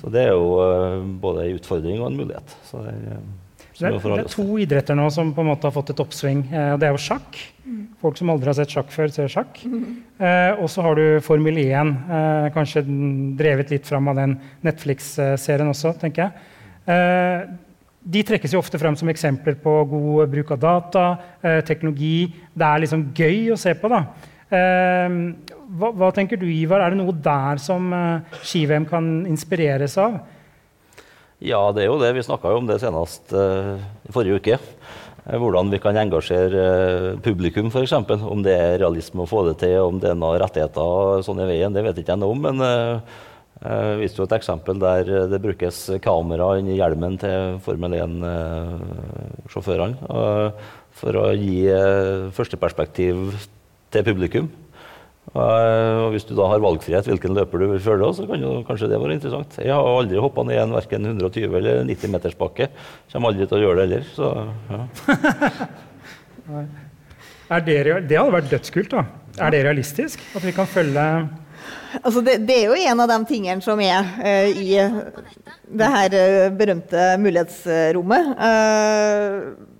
Så 0.00 0.08
det 0.10 0.22
er 0.24 0.32
jo 0.32 0.54
eh, 0.64 1.02
både 1.20 1.44
en 1.44 1.58
utfordring 1.60 2.00
og 2.00 2.06
en 2.08 2.16
mulighet. 2.22 2.56
Så 2.70 2.80
det, 2.86 2.94
er, 2.96 3.18
eh, 3.18 3.28
Det 3.78 3.86
er, 3.86 3.98
det 4.02 4.24
er 4.24 4.32
to 4.32 4.44
idretter 4.58 4.96
nå 4.98 5.06
som 5.14 5.30
på 5.34 5.44
en 5.44 5.52
måte 5.52 5.68
har 5.68 5.74
fått 5.74 5.92
et 5.94 6.00
oppsving. 6.02 6.40
Eh, 6.50 6.72
det 6.80 6.88
er 6.88 6.96
jo 6.96 7.02
sjakk. 7.02 7.38
Folk 8.02 8.18
som 8.18 8.30
aldri 8.30 8.50
har 8.50 8.56
sett 8.58 8.72
sjakk 8.74 8.90
før, 8.94 9.10
ser 9.10 9.30
sjakk. 9.30 9.60
Eh, 9.64 10.52
og 10.58 10.68
så 10.70 10.82
har 10.86 10.98
du 10.98 11.20
Formel 11.24 11.58
1, 11.58 11.92
eh, 12.10 12.48
kanskje 12.54 12.84
drevet 13.38 13.72
litt 13.74 13.86
fram 13.86 14.08
av 14.10 14.18
den 14.18 14.36
Netflix-serien 14.66 15.70
også, 15.70 15.94
tenker 16.00 16.26
jeg. 16.26 16.32
Eh, 16.94 17.48
de 18.08 18.22
trekkes 18.22 18.54
jo 18.54 18.62
ofte 18.62 18.78
fram 18.80 18.96
som 18.96 19.10
eksempler 19.10 19.58
på 19.62 19.74
god 19.90 20.30
bruk 20.32 20.50
av 20.54 20.60
data, 20.62 21.04
eh, 21.42 21.60
teknologi. 21.60 22.32
Det 22.54 22.66
er 22.66 22.80
liksom 22.80 23.12
gøy 23.12 23.52
å 23.52 23.58
se 23.58 23.74
på. 23.74 23.88
da. 23.88 24.04
Hva, 24.48 25.92
hva 25.92 26.08
tenker 26.14 26.38
du, 26.40 26.46
Ivar? 26.46 26.80
Er 26.80 26.90
det 26.94 26.98
noe 27.02 27.12
der 27.12 27.58
som 27.60 27.92
ski-VM 28.40 28.88
kan 28.88 29.26
inspireres 29.26 29.98
av? 29.98 30.22
Ja, 31.38 31.60
det 31.70 31.84
er 31.84 31.92
jo 31.92 32.00
det. 32.00 32.16
Vi 32.16 32.22
snakka 32.26 32.50
jo 32.50 32.58
om 32.58 32.66
det 32.66 32.80
senest 32.82 33.30
uh, 33.30 33.78
forrige 34.10 34.40
uke. 34.40 34.56
Eh, 34.58 35.38
Hvordan 35.38 35.70
vi 35.70 35.78
kan 35.78 35.94
engasjere 36.00 36.64
uh, 37.14 37.20
publikum, 37.22 37.70
f.eks. 37.70 37.92
Om 37.94 38.42
det 38.42 38.54
er 38.58 38.80
realisme 38.82 39.22
å 39.22 39.30
få 39.30 39.44
det 39.46 39.56
til, 39.62 39.78
om 39.84 40.00
det 40.02 40.10
er 40.10 40.18
noen 40.18 40.40
rettigheter 40.42 41.22
sånn 41.22 41.42
i 41.44 41.46
veien, 41.46 41.74
det 41.74 41.84
vet 41.86 41.98
ikke 42.02 42.12
jeg 42.16 42.22
noe 42.24 42.34
om. 42.34 42.40
Men 42.48 42.56
uh, 42.58 42.98
jeg 43.62 44.00
viste 44.02 44.22
et 44.26 44.34
eksempel 44.38 44.82
der 44.82 45.30
det 45.30 45.42
brukes 45.42 45.76
kamera 46.02 46.58
inni 46.58 46.78
hjelmen 46.78 47.14
til 47.22 47.58
Formel 47.62 47.92
1-sjåførene 47.98 49.96
for 50.98 51.12
å 51.18 51.34
gi 51.34 51.66
førsteperspektiv 52.38 53.34
til 53.90 54.06
publikum. 54.06 54.46
Eh, 55.38 55.98
Og 56.04 56.12
hvis 56.14 56.26
du 56.28 56.34
da 56.38 56.48
har 56.50 56.62
valgfrihet 56.62 57.08
hvilken 57.10 57.36
løper 57.36 57.62
du 57.62 57.66
vil 57.72 57.82
følge, 57.84 58.10
så 58.16 58.26
kan 58.28 58.42
jo 58.42 58.58
kanskje 58.68 58.88
det 58.90 59.00
være 59.00 59.16
interessant. 59.18 59.58
Jeg 59.62 59.74
har 59.74 59.88
aldri 60.02 60.20
hoppa 60.22 60.44
ned 60.46 60.60
en 60.62 60.76
verken 60.76 61.08
120 61.12 61.58
eller 61.60 61.84
90 61.88 62.14
meters 62.14 62.36
bakke. 62.38 62.70
Kommer 63.12 63.32
aldri 63.32 63.48
til 63.48 63.58
å 63.58 63.62
gjøre 63.66 63.78
det 63.78 63.86
heller. 63.88 64.04
Så, 64.16 64.32
ja. 64.72 64.80
Er 67.48 67.62
det, 67.64 67.76
det 68.10 68.16
hadde 68.18 68.32
vært 68.34 68.50
dødskult. 68.52 68.92
da. 68.92 69.04
Er 69.40 69.52
det 69.54 69.62
realistisk? 69.64 70.20
At 70.36 70.44
vi 70.44 70.52
kan 70.52 70.66
følge 70.68 71.04
Altså 72.04 72.20
det, 72.20 72.34
det 72.48 72.56
er 72.58 72.66
jo 72.68 72.76
en 72.90 73.00
av 73.00 73.08
de 73.08 73.16
tingene 73.28 73.64
som 73.64 73.80
er 73.80 74.04
uh, 74.20 74.48
i 74.52 74.76
det 75.78 75.88
her 75.92 76.14
eh, 76.16 76.50
berømte 76.56 77.06
mulighetsrommet. 77.20 78.28
Eh, 78.48 79.77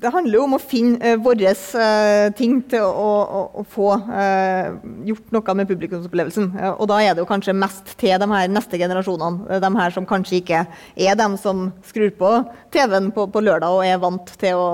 det 0.00 0.12
handler 0.12 0.38
jo 0.38 0.44
om 0.44 0.56
å 0.56 0.60
finne 0.60 1.14
uh, 1.14 1.18
våre 1.22 1.52
uh, 1.52 2.28
ting 2.36 2.58
til 2.70 2.84
å, 2.84 3.10
å, 3.38 3.42
å 3.62 3.64
få 3.72 3.92
uh, 3.96 4.76
gjort 5.08 5.34
noe 5.34 5.56
med 5.58 5.70
publikumsopplevelsen. 5.70 6.50
og 6.74 6.84
da 6.90 7.00
er 7.02 7.14
det 7.14 7.24
jo 7.24 7.28
kanskje 7.30 7.56
mest 7.56 7.94
til 8.00 8.16
de 8.20 8.28
her 8.30 8.50
neste 8.52 8.80
generasjonene. 8.80 9.60
De 9.62 9.70
her 9.78 9.94
som 9.94 10.08
kanskje 10.08 10.40
ikke 10.40 10.64
er 10.68 11.18
dem 11.18 11.36
som 11.40 11.70
skrur 11.86 12.12
på 12.18 12.32
TV-en 12.74 13.12
på, 13.14 13.28
på, 13.32 13.44
lørdag 13.44 13.78
og 13.78 13.86
er 13.86 14.02
vant 14.02 14.32
til 14.40 14.60
å, 14.60 14.70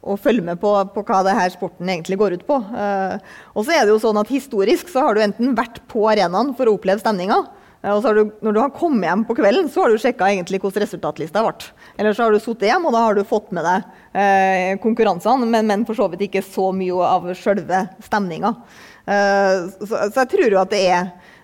å 0.00 0.16
følge 0.20 0.46
med 0.46 0.60
på, 0.62 0.72
på, 0.94 1.04
hva 1.06 1.22
det 1.26 1.36
her 1.36 1.52
sporten 1.52 1.90
egentlig 1.92 2.20
går 2.20 2.38
ut 2.38 2.46
på. 2.48 2.56
og 2.56 3.64
så 3.64 3.74
er 3.74 3.84
det 3.84 3.92
jo 3.92 4.02
sånn 4.02 4.20
at 4.20 4.32
Historisk 4.32 4.88
så 4.92 5.04
har 5.04 5.16
du 5.16 5.24
enten 5.24 5.56
vært 5.58 5.82
på 5.90 6.06
arenaen 6.08 6.54
for 6.56 6.70
å 6.70 6.76
oppleve 6.78 7.02
stemninga, 7.02 7.42
Eh, 7.80 7.92
og 7.94 8.04
du, 8.16 8.22
når 8.44 8.56
du 8.56 8.60
har 8.60 8.72
kommet 8.76 9.08
hjem 9.08 9.24
på 9.28 9.36
kvelden, 9.38 9.70
så 9.72 9.84
har 9.84 9.92
du 9.92 10.00
sjekka 10.00 10.28
hvordan 10.30 10.84
resultatlista 10.84 11.44
ble. 11.44 11.70
Eller 11.96 12.16
så 12.16 12.26
har 12.26 12.34
du 12.34 12.42
sittet 12.42 12.68
hjem 12.68 12.86
og 12.88 12.96
da 12.96 13.04
har 13.06 13.16
du 13.16 13.24
fått 13.24 13.52
med 13.56 13.64
deg 13.66 13.99
eh, 14.12 14.76
konkurransene, 14.82 15.46
men, 15.46 15.66
men, 15.66 15.86
for 15.88 15.98
så 15.98 16.08
vidt 16.10 16.26
ikke 16.28 16.44
så 16.44 16.70
mye 16.76 17.06
av 17.06 17.28
selve 17.38 17.84
stemninga. 18.04 18.54
Eh, 19.06 19.66
så, 19.80 19.94
så, 19.94 20.22
jeg 20.22 20.30
tror 20.34 20.54
jo 20.54 20.60
at 20.60 20.72
det 20.74 20.82
er 20.86 21.00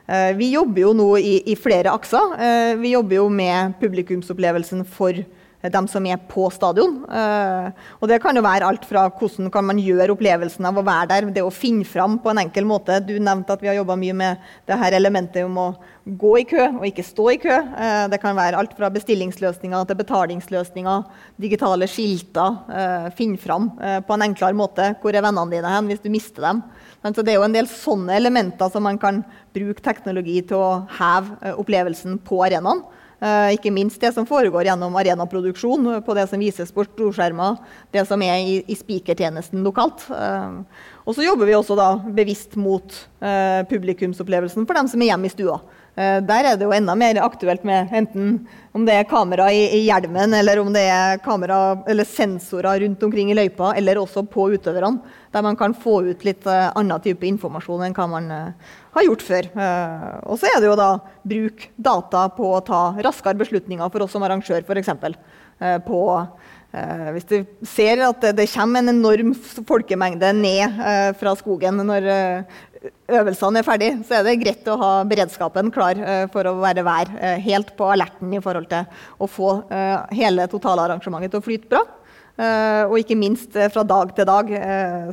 eh, 0.07 0.33
Vi 0.39 0.53
jobber 0.53 0.83
jo 0.85 0.93
nå 0.97 1.09
i, 1.19 1.35
i 1.53 1.57
flere 1.59 1.95
akser. 1.95 2.37
Vi 2.83 2.95
jobber 2.95 3.21
jo 3.21 3.29
med 3.33 3.77
publikumsopplevelsen 3.81 4.85
for 4.87 5.25
dem 5.73 5.89
som 5.91 6.07
er 6.07 6.21
på 6.31 6.47
stadion. 6.55 6.99
Uh, 7.09 7.71
og 8.01 8.09
Det 8.11 8.21
kan 8.23 8.37
jo 8.37 8.45
være 8.45 8.69
alt 8.69 8.87
fra 8.89 9.07
hvordan 9.11 9.51
kan 9.53 9.67
man 9.67 9.81
gjøre 9.83 10.13
opplevelsen 10.15 10.69
av 10.69 10.79
å 10.79 10.85
være 10.87 11.09
der, 11.13 11.29
det 11.35 11.45
å 11.45 11.53
finne 11.55 11.87
fram 11.89 12.19
på 12.23 12.33
en 12.33 12.43
enkel 12.45 12.67
måte. 12.69 12.99
Du 13.05 13.15
nevnte 13.19 13.57
at 13.57 13.63
vi 13.63 13.71
har 13.71 13.79
jobba 13.79 13.99
mye 14.01 14.17
med 14.17 14.49
det 14.69 14.79
her 14.81 14.97
elementet 14.99 15.47
om 15.47 15.59
å 15.61 15.69
gå 16.07 16.33
i 16.39 16.47
kø 16.47 16.63
og 16.69 16.85
ikke 16.87 17.05
stå 17.07 17.29
i 17.35 17.39
kø. 17.43 17.57
Uh, 17.77 18.07
det 18.13 18.21
kan 18.23 18.39
være 18.39 18.61
alt 18.61 18.77
fra 18.79 18.91
bestillingsløsninger 18.95 19.87
til 19.89 20.01
betalingsløsninger, 20.03 21.07
digitale 21.43 21.91
skilter. 21.91 22.61
Uh, 22.71 23.09
finne 23.17 23.41
fram 23.41 23.71
på 23.77 24.15
en 24.15 24.25
enklere 24.27 24.57
måte. 24.57 24.93
Hvor 25.03 25.15
er 25.15 25.25
vennene 25.25 25.53
dine 25.53 25.71
hen 25.71 25.89
hvis 25.91 26.03
du 26.05 26.11
mister 26.13 26.45
dem? 26.49 26.63
Så 27.07 27.23
det 27.23 27.35
er 27.35 27.39
jo 27.39 27.47
en 27.47 27.55
del 27.55 27.69
sånne 27.71 28.17
elementer 28.19 28.71
som 28.73 28.83
man 28.83 28.99
kan 28.99 29.21
bruke 29.55 29.83
teknologi 29.85 30.41
til 30.49 30.59
å 30.59 30.71
heve 30.99 31.53
opplevelsen 31.61 32.19
på 32.27 32.41
arenaen. 32.43 32.83
Uh, 33.17 33.49
ikke 33.55 33.73
minst 33.73 34.03
det 34.03 34.11
som 34.13 34.27
foregår 34.29 34.69
gjennom 34.69 34.97
arenaproduksjon, 35.01 35.89
på 36.05 36.17
det 36.19 36.27
som 36.29 36.43
vises 36.43 36.73
på 36.75 36.85
storskjermer, 36.85 37.57
det 37.97 38.03
som 38.09 38.21
er 38.21 38.43
i, 38.45 38.59
i 38.69 38.77
spikertjenesten 38.77 39.65
lokalt. 39.65 40.05
Uh, 40.13 40.61
og 41.09 41.17
så 41.17 41.25
jobber 41.25 41.49
vi 41.49 41.57
også 41.57 41.79
da 41.79 41.89
bevisst 42.13 42.59
mot 42.61 42.99
uh, 43.25 43.65
publikumsopplevelsen 43.71 44.69
for 44.69 44.77
dem 44.77 44.93
som 44.93 45.01
er 45.01 45.15
hjemme 45.15 45.31
i 45.31 45.33
stua. 45.33 45.63
Eh, 45.97 46.19
der 46.29 46.45
er 46.45 46.57
det 46.61 46.67
jo 46.67 46.75
enda 46.77 46.93
mer 46.99 47.17
aktuelt 47.25 47.63
med 47.65 47.93
enten 47.97 48.35
om 48.77 48.83
det 48.85 48.99
er 48.99 49.07
kamera 49.09 49.47
i, 49.49 49.63
i 49.79 49.85
hjelmen, 49.87 50.35
eller 50.37 50.61
om 50.61 50.69
det 50.75 50.83
er 50.93 51.23
kamera, 51.25 51.79
sensorer 52.05 52.83
rundt 52.83 53.07
omkring 53.07 53.31
i 53.33 53.37
løypa, 53.39 53.71
eller 53.79 53.97
også 54.03 54.27
på 54.29 54.51
utøverne, 54.53 55.01
der 55.33 55.45
man 55.45 55.57
kan 55.57 55.73
få 55.73 56.03
ut 56.11 56.27
litt 56.29 56.45
uh, 56.45 56.69
annen 56.77 57.01
type 57.01 57.25
informasjon 57.25 57.87
enn 57.87 57.97
hva 57.97 58.07
man 58.13 58.29
uh, 58.29 58.75
har 58.99 59.07
gjort 59.09 59.25
før. 59.25 59.49
Uh, 59.57 60.13
og 60.29 60.37
så 60.41 60.51
er 60.51 60.61
det 60.61 60.69
jo 60.69 60.77
da 60.77 60.91
bruk 61.25 61.65
data 61.89 62.27
på 62.37 62.53
å 62.53 62.61
ta 62.65 62.83
raskere 63.09 63.41
beslutninger 63.41 63.89
for 63.89 64.05
oss 64.05 64.13
som 64.13 64.29
arrangør, 64.29 64.61
f.eks. 64.69 64.93
Uh, 65.57 65.79
på 65.89 66.03
hvis 67.15 67.25
du 67.31 67.37
ser 67.65 68.03
at 68.05 68.19
det, 68.21 68.35
det, 68.37 68.45
kommer 68.53 68.83
en 68.83 68.91
enorm 68.91 69.31
folkemengde 69.65 70.29
ned 70.37 70.75
fra 71.17 71.33
skogen 71.39 71.79
når 71.89 72.09
øvelsene 73.11 73.61
er 73.61 73.67
ferdig, 73.67 73.91
så 74.07 74.19
er 74.19 74.25
det 74.27 74.39
greit 74.41 74.69
å 74.71 74.79
ha 74.81 74.91
beredskapen 75.09 75.71
klar 75.75 75.99
uh, 76.01 76.25
for 76.33 76.49
å 76.49 76.57
være 76.63 76.85
vær. 76.87 77.13
Uh, 77.13 77.37
helt 77.45 77.73
på 77.79 77.89
alerten 77.93 78.35
i 78.35 78.43
forhold 78.43 78.69
til 78.71 78.87
å 79.23 79.29
få 79.31 79.53
uh, 79.71 80.07
hele 80.17 80.49
totalarrangementet 80.53 81.35
til 81.35 81.43
å 81.43 81.47
flyte 81.47 81.73
bra. 81.73 81.85
og 82.37 82.99
ikke 83.01 83.17
minst 83.17 83.55
fra 83.73 83.83
dag 83.89 84.11
til 84.13 84.27
dag, 84.29 84.51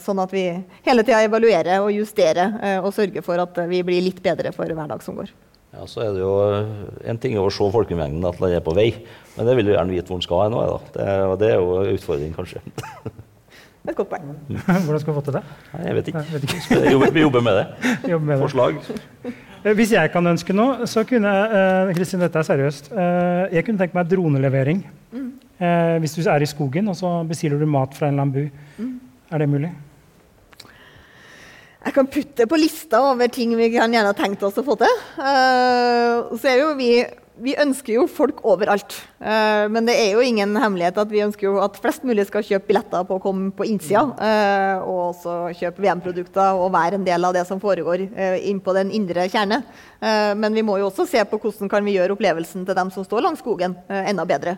sånn 0.03 0.19
at 0.19 0.33
vi 0.35 0.41
hele 0.83 1.05
tida 1.07 1.21
evaluerer 1.23 1.79
og 1.79 1.93
justerer 1.95 2.81
og 2.83 2.91
sørger 2.91 3.23
for 3.23 3.39
at 3.39 3.61
vi 3.69 3.79
blir 3.87 4.03
litt 4.03 4.19
bedre 4.19 4.51
for 4.51 4.67
hver 4.67 4.91
dag 4.91 4.99
som 5.05 5.15
går. 5.15 5.31
Ja, 5.71 5.87
så 5.87 6.03
er 6.03 6.11
det 6.11 6.19
jo 6.19 6.33
En 7.07 7.21
ting 7.23 7.39
å 7.39 7.47
se 7.47 7.69
folkemengden 7.71 8.27
at 8.27 8.43
den 8.43 8.57
er 8.57 8.65
på 8.65 8.75
vei, 8.75 8.89
men 9.37 9.47
det 9.47 9.55
vil 9.55 9.71
du 9.71 9.71
gjerne 9.71 9.95
vite 9.95 10.11
hvor 10.11 10.19
den 10.19 10.27
skal 10.27 10.43
hen. 10.43 10.59
Det, 10.97 11.07
det 11.39 11.53
er 11.53 11.61
jo 11.61 11.77
en 11.79 11.93
utfordring, 11.95 12.35
kanskje. 12.35 12.59
Et 13.83 13.95
godt 13.95 14.09
poeng. 14.09 14.27
Hvordan 14.85 14.99
skal 15.01 15.11
vi 15.11 15.15
få 15.17 15.21
til 15.27 15.35
det? 15.35 15.43
Nei, 15.73 15.81
jeg 15.87 15.95
vet 15.97 16.09
ikke. 16.09 16.21
Jeg 16.23 16.33
vet 16.33 16.43
ikke. 16.47 17.11
Vi 17.13 17.23
jobber 17.23 17.41
med 17.43 17.57
det. 17.59 17.65
Jobber 18.11 18.27
med 18.27 18.39
Forslag. 18.39 18.77
Det. 19.63 19.75
hvis 19.75 19.91
jeg 19.91 20.11
kan 20.11 20.27
ønske 20.27 20.55
noe, 20.55 20.87
så 20.87 21.03
kunne 21.07 21.31
uh, 21.51 21.91
Kristin, 21.95 22.23
dette 22.23 22.39
er 22.39 22.47
seriøst. 22.47 22.91
Uh, 22.93 23.51
jeg 23.51 23.65
kunne 23.67 23.81
tenke 23.81 23.97
meg 23.97 24.07
dronelevering. 24.11 24.85
Mm. 25.11 25.31
Uh, 25.59 25.97
hvis 26.03 26.15
du 26.15 26.23
er 26.23 26.43
i 26.43 26.47
skogen 26.47 26.87
og 26.91 26.95
så 26.99 27.11
bestiller 27.27 27.59
du 27.59 27.67
mat 27.67 27.95
fra 27.97 28.07
en 28.07 28.15
eller 28.15 28.27
annen 28.27 28.37
bu. 28.37 28.83
Mm. 28.83 28.93
Er 29.31 29.43
det 29.43 29.49
mulig? 29.49 29.73
Jeg 31.83 31.93
kan 31.97 32.07
putte 32.07 32.47
på 32.47 32.55
lista 32.55 33.01
over 33.03 33.27
ting 33.27 33.57
vi 33.59 33.67
kan 33.73 33.91
gjerne 33.91 34.13
ha 34.13 34.15
tenkt 34.15 34.43
oss 34.47 34.55
å 34.55 34.63
få 34.63 34.77
til. 34.79 35.01
Så 35.19 36.47
er 36.47 36.61
jo 36.61 36.71
vi 36.79 36.93
vi 37.41 37.55
ønsker 37.57 37.95
jo 37.97 38.05
folk 38.09 38.43
overalt. 38.45 38.95
Uh, 39.23 39.69
men 39.71 39.85
det 39.87 39.93
er 39.95 40.17
jo 40.17 40.23
ingen 40.23 40.51
hemmelighet 40.59 40.97
at 40.99 41.11
vi 41.11 41.21
ønsker 41.23 41.47
jo 41.47 41.61
at 41.63 41.77
flest 41.79 42.03
mulig 42.03 42.25
skal 42.27 42.43
kjøpe 42.43 42.67
billetter 42.67 43.05
på 43.07 43.15
å 43.15 43.23
komme 43.23 43.53
på 43.55 43.67
innsida. 43.69 44.03
Uh, 44.19 44.83
og 44.83 44.99
også 45.13 45.35
kjøpe 45.61 45.83
VM-produkter 45.85 46.59
og 46.59 46.73
være 46.75 46.99
en 46.99 47.07
del 47.07 47.23
av 47.23 47.35
det 47.37 47.45
som 47.47 47.61
foregår 47.63 48.03
uh, 48.09 48.35
inn 48.43 48.59
på 48.63 48.75
den 48.75 48.91
indre 48.91 49.29
kjerne. 49.31 49.63
men 50.03 50.51
vi 50.51 50.61
må 50.67 50.73
jo 50.75 50.89
også 50.89 51.05
se 51.07 51.21
på 51.23 51.37
hvordan 51.39 51.69
kan 51.71 51.85
vi 51.85 51.93
gjøre 51.95 52.11
opplevelsen 52.17 52.65
til 52.67 52.75
dem 52.75 52.89
som 52.91 53.05
står 53.05 53.23
langs 53.23 53.39
skogen, 53.39 53.77
enda 53.87 54.25
bedre. 54.27 54.57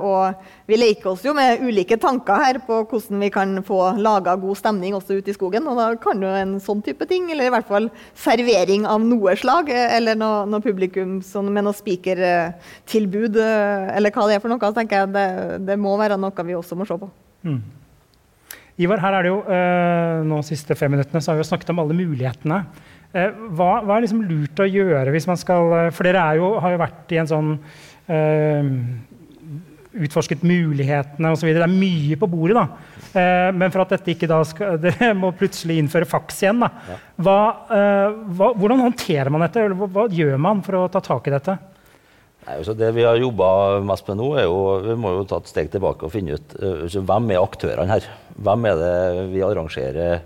og 0.00 0.40
vi 0.66 0.78
leker 0.78 1.10
oss 1.10 1.24
jo 1.24 1.34
med 1.36 1.60
ulike 1.60 1.98
tanker 2.00 2.40
her 2.40 2.58
på 2.64 2.78
hvordan 2.88 3.20
vi 3.20 3.28
kan 3.34 3.60
få 3.64 3.78
laga 4.00 4.38
god 4.40 4.56
stemning 4.56 4.96
også 4.96 5.18
ute 5.20 5.30
i 5.30 5.36
skogen. 5.36 5.68
Og 5.68 5.76
da 5.76 5.90
kan 6.00 6.22
jo 6.24 6.32
en 6.32 6.56
sånn 6.64 6.80
type 6.84 7.04
ting, 7.10 7.28
eller 7.32 7.50
i 7.50 7.52
hvert 7.52 7.68
fall 7.68 7.90
servering 8.16 8.86
av 8.88 9.04
noe 9.04 9.36
slag, 9.36 9.68
eller 9.68 10.16
noe, 10.16 10.46
noe 10.48 10.64
publikum 10.64 11.18
som, 11.20 11.52
med 11.52 11.68
noe 11.68 11.76
spikertilbud, 11.76 13.36
eh, 13.36 13.57
eller 13.96 14.14
hva 14.14 14.28
det 14.28 14.38
er 14.38 14.44
for 14.44 14.52
noe, 14.52 14.60
så 14.62 14.76
tenker 14.76 15.02
jeg 15.02 15.12
det, 15.14 15.26
det 15.68 15.78
må 15.80 15.96
være 16.00 16.18
noe 16.20 16.46
vi 16.46 16.56
også 16.58 16.78
må 16.78 16.86
se 16.88 16.98
på. 17.00 17.10
Mm. 17.48 17.58
Ivar, 18.78 19.02
her 19.02 19.16
er 19.18 19.26
det 19.26 19.32
jo 19.32 19.40
øh, 19.42 20.20
nå 20.30 20.38
siste 20.46 20.76
fem 20.78 20.92
minuttene 20.94 21.22
så 21.22 21.32
har 21.32 21.38
vi 21.38 21.42
jo 21.42 21.50
snakket 21.50 21.72
om 21.74 21.82
alle 21.82 21.96
mulighetene. 21.98 22.62
Eh, 23.10 23.34
hva, 23.56 23.80
hva, 23.82 23.96
er 23.96 24.04
liksom 24.04 24.22
lurt 24.28 24.60
å 24.62 24.68
gjøre 24.68 25.14
hvis 25.14 25.26
man 25.30 25.38
skal 25.40 25.70
For 25.96 26.04
dere 26.04 26.26
jo, 26.36 26.50
har 26.60 26.74
jo 26.74 26.80
vært 26.82 27.14
i 27.14 27.20
en 27.22 27.30
sånn 27.30 27.54
øh, 27.56 28.68
Utforsket 29.98 30.44
mulighetene 30.46 31.32
osv. 31.32 31.48
Det 31.48 31.64
er 31.64 31.72
mye 31.72 32.18
på 32.20 32.28
bordet. 32.30 32.58
da. 32.58 32.98
Eh, 33.16 33.48
men 33.56 33.72
for 33.72 33.82
at 33.82 33.94
dette 33.96 34.12
ikke 34.12 34.28
da 34.30 34.42
skal 34.46 34.76
Dere 34.84 35.14
må 35.16 35.32
plutselig 35.36 35.78
innføre 35.80 36.08
faks 36.08 36.42
igjen. 36.44 36.62
da. 36.62 36.98
Hva, 37.16 37.38
eh, 37.74 38.20
hva, 38.36 38.52
hvordan 38.58 38.84
håndterer 38.84 39.32
man 39.32 39.46
dette? 39.46 39.64
Hva, 39.72 39.88
hva, 39.94 40.06
gjør 40.12 40.36
man 40.42 40.62
for 40.66 40.82
å 40.82 40.86
ta 40.92 41.02
tak 41.04 41.28
i 41.28 41.34
dette? 41.34 41.56
Nei, 42.48 42.62
altså 42.62 42.72
det 42.72 42.88
vi 42.96 43.04
har 43.04 43.18
jobba 43.20 43.46
mest 43.84 44.06
med 44.08 44.16
nå, 44.22 44.28
er 44.40 44.46
jo 44.48 44.60
Vi 44.86 44.94
må 44.96 45.12
jo 45.18 45.26
ta 45.28 45.36
et 45.42 45.50
steg 45.50 45.68
tilbake 45.68 46.06
og 46.06 46.12
finne 46.14 46.38
ut 46.38 46.54
altså, 46.56 47.02
hvem 47.04 47.34
er 47.34 47.42
aktørene 47.42 47.92
her. 47.92 48.06
Hvem 48.38 48.68
er 48.70 48.78
det 48.80 49.24
vi 49.34 49.42
arrangerer 49.44 50.22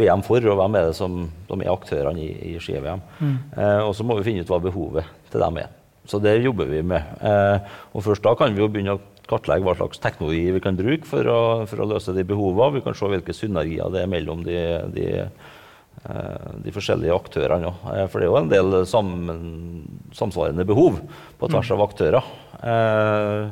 VM 0.00 0.22
for, 0.24 0.40
og 0.48 0.56
hvem 0.56 0.78
er 0.78 0.88
det 0.88 0.96
som, 0.96 1.26
som 1.50 1.60
er 1.60 1.72
aktørene 1.72 2.22
i, 2.22 2.30
i 2.52 2.54
ski-VM? 2.62 3.02
Mm. 3.18 3.36
Eh, 3.58 3.80
og 3.82 3.92
så 3.98 4.06
må 4.06 4.16
vi 4.16 4.24
finne 4.30 4.46
ut 4.46 4.52
hva 4.52 4.60
behovet 4.62 5.12
til 5.32 5.44
dem 5.44 5.60
er. 5.60 5.68
Så 6.08 6.22
det 6.22 6.38
jobber 6.40 6.70
vi 6.70 6.80
med. 6.94 7.12
Eh, 7.20 7.72
og 7.92 8.06
først 8.06 8.24
da 8.24 8.32
kan 8.38 8.56
vi 8.56 8.62
jo 8.62 8.70
begynne 8.72 8.96
å 8.96 9.02
kartlegge 9.28 9.66
hva 9.66 9.76
slags 9.76 10.00
teknologi 10.00 10.46
vi 10.54 10.62
kan 10.64 10.78
bruke 10.78 11.06
for 11.10 11.28
å, 11.28 11.40
for 11.68 11.84
å 11.84 11.90
løse 11.92 12.14
de 12.16 12.24
behovene. 12.24 12.78
Vi 12.78 12.86
kan 12.86 12.96
se 12.96 13.10
hvilke 13.10 13.36
synergier 13.36 13.92
det 13.92 14.06
er 14.06 14.14
mellom 14.14 14.46
de, 14.46 14.62
de, 14.94 15.10
eh, 15.26 15.58
de 16.00 16.72
forskjellige 16.72 17.12
aktørene. 17.12 17.68
òg. 17.68 18.08
for 18.08 18.20
det 18.20 18.26
er 18.26 18.30
jo 18.30 18.38
en 18.38 18.48
del 18.48 18.76
sammen, 18.88 19.82
samsvarende 20.16 20.64
behov 20.64 20.96
på 21.38 21.50
tvers 21.52 21.70
av 21.76 21.82
aktører. 21.84 22.30
Eh, 22.64 23.50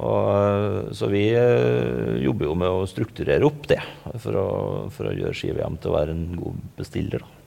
og, 0.00 0.90
så 0.96 1.06
vi 1.12 1.28
jobber 2.24 2.48
jo 2.48 2.56
med 2.58 2.72
å 2.72 2.88
strukturere 2.90 3.46
opp 3.46 3.68
det 3.70 3.78
for 4.16 4.40
å, 4.40 4.48
for 4.90 5.10
å 5.10 5.14
gjøre 5.14 5.36
Ski-VM 5.36 5.78
til 5.78 5.92
å 5.92 5.96
være 5.98 6.16
en 6.16 6.26
god 6.40 6.64
bestiller. 6.80 7.22
Da. 7.22 7.43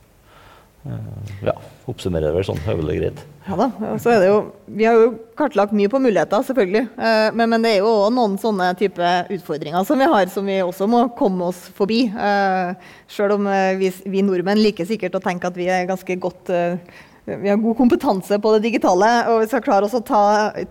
Eh, 0.88 1.32
ja, 1.50 1.54
oppsummerer 1.90 2.32
vel 2.36 2.46
sånn 2.48 2.60
høvelig 2.64 2.98
greit. 3.00 3.24
Ja 3.48 3.58
da. 3.60 3.68
Så 4.02 4.12
er 4.12 4.22
det 4.24 4.30
jo, 4.30 4.38
vi 4.80 4.86
har 4.88 4.96
jo 4.96 5.10
kartlagt 5.40 5.76
mye 5.76 5.92
på 5.92 6.00
muligheter, 6.04 6.44
selvfølgelig. 6.48 6.86
Eh, 6.96 7.28
men, 7.36 7.52
men 7.52 7.66
det 7.66 7.74
er 7.74 7.82
jo 7.82 7.92
også 7.92 8.14
noen 8.16 8.38
sånne 8.42 8.70
type 8.80 9.12
utfordringer 9.36 9.88
som 9.88 10.00
vi 10.00 10.10
har, 10.14 10.32
som 10.32 10.48
vi 10.48 10.60
også 10.64 10.88
må 10.92 11.04
komme 11.20 11.52
oss 11.52 11.66
forbi. 11.78 12.06
Eh, 12.12 12.94
Sjøl 13.12 13.36
om 13.38 13.50
vi, 13.80 13.92
vi, 14.08 14.24
nordmenn 14.26 14.62
liker 14.62 14.88
sikkert 14.88 15.20
å 15.20 15.24
tenke 15.24 15.52
at 15.52 15.60
vi 15.60 15.70
er 15.72 15.88
ganske 15.90 16.20
godt 16.24 16.52
vi 17.28 17.50
har 17.50 17.58
god 17.60 17.76
kompetanse 17.76 18.38
på 18.40 18.52
det 18.56 18.62
digitale, 18.64 19.08
og 19.28 19.42
vi 19.42 19.50
skal 19.52 19.64
klare 19.66 19.84
oss 19.84 19.96
å 19.98 20.04
ta, 20.06 20.22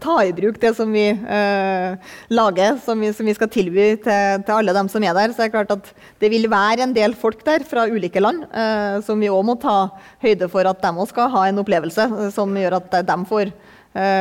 ta 0.01 0.15
i 0.25 0.33
bruk 0.37 0.57
det 0.63 0.71
som 0.79 0.89
vi 0.95 1.11
eh, 1.13 2.15
lager, 2.33 2.79
som 2.81 3.05
vi, 3.05 3.11
som 3.13 3.29
vi, 3.29 3.35
skal 3.37 3.51
tilby 3.53 3.91
til, 4.01 4.41
til, 4.41 4.55
alle 4.55 4.73
dem 4.73 4.89
som 4.89 5.05
er 5.05 5.13
der. 5.19 5.35
Så 5.35 5.43
det 5.43 5.51
er 5.51 5.55
klart 5.59 5.75
at 5.77 5.93
det 6.25 6.33
vil 6.33 6.49
være 6.49 6.87
en 6.87 6.97
del 6.97 7.13
folk 7.19 7.45
der 7.45 7.67
fra 7.69 7.85
ulike 7.93 8.25
land 8.25 8.49
eh, 8.49 9.03
som 9.05 9.21
vi 9.21 9.29
òg 9.29 9.45
må 9.45 9.59
ta 9.61 9.79
høyde 10.25 10.49
for 10.53 10.65
at 10.65 10.81
de 10.81 10.95
òg 10.97 11.13
skal 11.13 11.29
ha 11.37 11.45
en 11.51 11.61
opplevelse 11.61 12.09
som 12.33 12.57
gjør 12.57 12.81
at 12.81 13.03
de 13.05 13.19
får 13.29 13.53
Eh, 13.53 13.76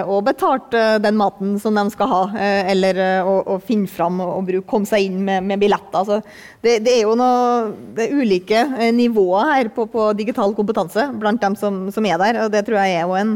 og 0.07 0.21
betalt 0.23 0.75
eh, 0.77 0.95
den 1.03 1.17
maten 1.19 1.57
som 1.59 1.75
de 1.75 1.83
skal 1.91 2.07
ha, 2.07 2.21
eh, 2.39 2.71
eller 2.71 2.99
å, 3.27 3.35
å 3.55 3.57
finne 3.59 3.89
fram 3.91 4.21
og 4.23 4.45
bruke, 4.47 4.67
komme 4.69 4.87
seg 4.87 5.09
inn 5.09 5.17
med, 5.27 5.43
med 5.43 5.59
billetter. 5.59 5.99
Altså, 5.99 6.21
det, 6.63 6.77
det, 6.85 6.93
er 6.93 7.01
jo 7.03 7.15
noe, 7.19 7.73
det 7.97 8.05
er 8.05 8.21
ulike 8.21 8.61
nivåer 8.95 9.51
her 9.51 9.71
på, 9.75 9.87
på 9.91 10.09
digital 10.15 10.55
kompetanse 10.55 11.09
blant 11.19 11.43
dem 11.43 11.57
som, 11.59 11.85
som, 11.91 12.07
er 12.07 12.21
der. 12.21 12.39
og 12.45 12.53
Det 12.53 12.63
tror 12.67 12.79
jeg 12.79 12.95
er 12.95 13.03
jo 13.03 13.17
en, 13.19 13.35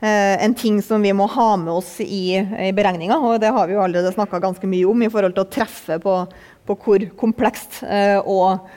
en 0.00 0.54
ting 0.56 0.78
som 0.84 1.02
vi 1.02 1.12
må 1.16 1.26
ha 1.32 1.48
med 1.60 1.72
oss 1.74 1.96
i, 2.04 2.38
i 2.38 2.70
beregninga. 2.76 3.18
Og 3.18 3.40
det 3.42 3.50
har 3.56 3.66
vi 3.66 3.74
jo 3.74 3.82
allerede 3.82 4.14
snakka 4.14 4.40
ganske 4.42 4.70
mye 4.70 4.86
om 4.88 5.02
i 5.02 5.10
forhold 5.10 5.34
til 5.36 5.46
å 5.46 5.50
treffe 5.58 5.98
på, 6.02 6.16
på 6.70 6.78
hvor 6.84 7.08
komplekst 7.20 7.82
og 8.22 8.70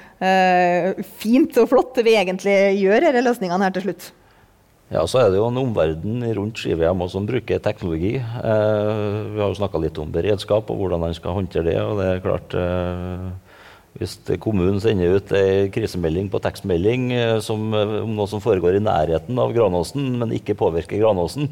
fint 1.19 1.62
og 1.62 1.71
flott 1.71 2.04
vi 2.04 2.17
egentlig 2.17 2.58
gjør 2.82 3.10
disse 3.10 3.26
løsningene 3.30 3.69
her 3.69 3.78
til 3.78 3.89
slutt. 3.89 4.12
Ja, 4.93 5.08
Så 5.10 5.23
er 5.23 5.32
det 5.34 5.39
jo 5.39 5.47
en 5.49 5.58
omverden 5.58 6.21
rundt 6.38 6.60
ski-VM 6.62 7.01
som 7.10 7.25
bruker 7.25 7.62
teknologi. 7.65 8.13
Eh, 8.19 8.89
vi 9.34 9.39
har 9.41 9.49
jo 9.49 9.58
snakka 9.58 9.79
litt 9.82 9.97
om 9.97 10.12
beredskap 10.13 10.69
og 10.69 10.77
hvordan 10.77 11.01
man 11.01 11.15
skal 11.17 11.34
håndtere 11.34 11.65
det. 11.71 11.79
og 11.82 11.97
det 11.97 12.10
er 12.12 12.21
klart 12.21 12.53
eh, 12.53 13.32
Hvis 13.97 14.19
kommunen 14.41 14.77
sender 14.82 15.17
ut 15.17 15.32
ei 15.38 15.71
krisemelding 15.73 16.29
på 16.29 16.41
tekstmelding 16.41 17.08
eh, 17.13 17.39
som, 17.41 17.73
eh, 17.73 17.95
om 18.03 18.13
noe 18.13 18.29
som 18.29 18.41
foregår 18.41 18.77
i 18.77 18.84
nærheten 18.86 19.39
av 19.39 19.53
Granåsen, 19.56 20.19
men 20.19 20.36
ikke 20.38 20.58
påvirker 20.58 21.01
Granåsen, 21.01 21.49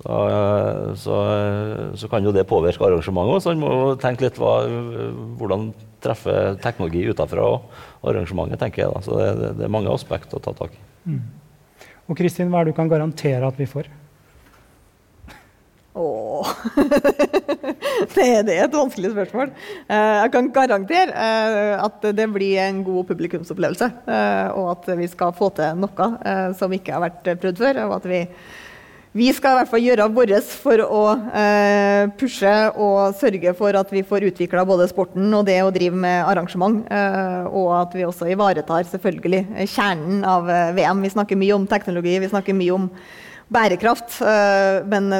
så, 0.00 0.18
eh, 0.32 0.94
så, 0.98 1.18
så 1.94 2.10
kan 2.10 2.26
jo 2.26 2.34
det 2.34 2.48
påvirke 2.50 2.82
arrangementet. 2.82 3.44
Så 3.44 3.54
man 3.54 3.62
må 3.62 3.92
tenke 4.02 4.26
litt 4.26 4.40
hva, 4.42 4.56
hvordan 5.38 5.70
treffer 6.02 6.58
teknologi 6.62 7.04
utenfra 7.06 7.46
arrangementet, 8.02 8.58
tenker 8.58 8.84
jeg. 8.84 8.90
da. 8.90 9.04
Så 9.06 9.22
det, 9.22 9.54
det, 9.60 9.68
er 9.68 9.74
mange 9.78 9.94
aspekter 9.94 10.40
å 10.40 10.42
ta 10.42 10.54
tak 10.64 10.74
i. 10.74 10.82
Mm. 11.06 11.22
Og 12.10 12.18
Kristin, 12.18 12.50
hva 12.50 12.60
er 12.60 12.68
det 12.68 12.74
du 12.74 12.78
kan 12.78 12.90
garantere 12.90 13.46
at 13.46 13.58
vi 13.58 13.68
får? 13.68 13.90
Åh 15.92 16.48
det, 18.14 18.24
det, 18.48 18.54
er 18.54 18.64
et 18.64 18.74
vanskelig 18.74 19.10
spørsmål. 19.12 19.50
Eh, 19.92 20.14
jeg 20.22 20.32
kan 20.32 20.48
garantere 20.54 21.12
eh, 21.12 21.74
at 21.76 22.06
det 22.16 22.28
blir 22.32 22.62
en 22.64 22.80
god 22.86 23.10
publikumsopplevelse. 23.10 23.90
Eh, 24.08 24.48
og 24.56 24.70
at 24.72 24.88
vi 24.98 25.08
skal 25.12 25.34
få 25.36 25.50
til 25.56 25.82
noe 25.82 26.08
som 26.58 26.72
ikke 26.72 26.96
har 26.96 27.04
vært 27.04 27.32
prøvd 27.44 27.60
før. 27.60 27.82
og 27.86 27.96
at 28.00 28.08
vi 28.08 28.22
vi 29.12 29.28
skal 29.36 29.52
i 29.52 29.60
hvert 29.60 29.68
fall 29.68 29.84
gjøre 29.84 30.06
vårt 30.16 30.52
for 30.62 30.80
å 30.84 31.02
eh, 31.36 32.06
pushe 32.16 32.52
og 32.80 33.16
sørge 33.20 33.52
for 33.58 33.76
at 33.76 33.90
vi 33.92 34.04
får 34.08 34.24
utvikla 34.30 34.64
både 34.68 34.86
sporten 34.88 35.26
og 35.36 35.44
det 35.48 35.58
å 35.60 35.72
drive 35.74 35.98
med 36.00 36.22
arrangement. 36.24 36.80
Eh, 36.88 37.50
og 37.50 37.74
at 37.76 37.98
vi 37.98 38.06
også 38.08 38.30
ivaretar 38.32 38.88
selvfølgelig 38.88 39.68
kjernen 39.68 40.24
av 40.24 40.48
eh, 40.48 40.72
VM. 40.78 41.04
Vi 41.04 41.12
snakker 41.12 41.40
mye 41.40 41.58
om 41.58 41.68
teknologi, 41.68 42.16
vi 42.22 42.32
snakker 42.32 42.56
mye 42.56 42.78
om 42.78 42.88
bærekraft. 43.52 44.16
Eh, 44.24 44.78
men 44.88 45.12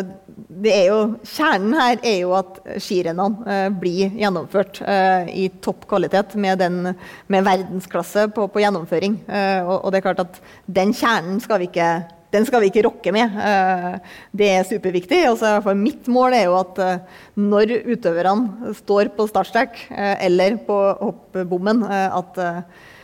jo, 0.64 0.98
kjernen 1.28 1.76
her 1.76 2.00
er 2.00 2.18
jo 2.22 2.32
at 2.38 2.60
skirennene 2.82 3.44
eh, 3.44 3.68
blir 3.82 4.16
gjennomført 4.20 4.80
eh, 4.86 5.28
i 5.44 5.46
topp 5.64 5.86
kvalitet 5.90 6.36
med, 6.40 6.62
den, 6.62 6.94
med 7.28 7.46
verdensklasse 7.46 8.28
på, 8.34 8.48
på 8.48 8.64
gjennomføring. 8.64 9.20
Og, 9.28 9.76
og 9.76 9.92
det 9.92 10.00
er 10.00 10.08
klart 10.08 10.24
at 10.24 10.42
den 10.80 10.96
kjernen 10.96 11.40
skal 11.42 11.62
vi 11.62 11.68
ikke 11.70 11.92
den 12.32 12.46
skal 12.48 12.62
vi 12.62 12.70
ikke 12.70 12.84
rokke 12.86 13.12
med. 13.14 13.34
Eh, 13.36 14.14
det 14.40 14.48
er 14.54 14.68
superviktig. 14.68 15.20
For 15.38 15.76
mitt 15.78 16.08
mål 16.12 16.36
er 16.38 16.46
jo 16.48 16.56
at 16.60 16.80
eh, 16.80 17.20
når 17.40 17.74
utøverne 17.92 18.72
står 18.78 19.12
på 19.16 19.28
startstrek 19.28 19.84
eh, 19.92 20.16
eller 20.28 20.56
på 20.66 20.78
hoppbommen, 21.02 21.84
at 21.92 22.40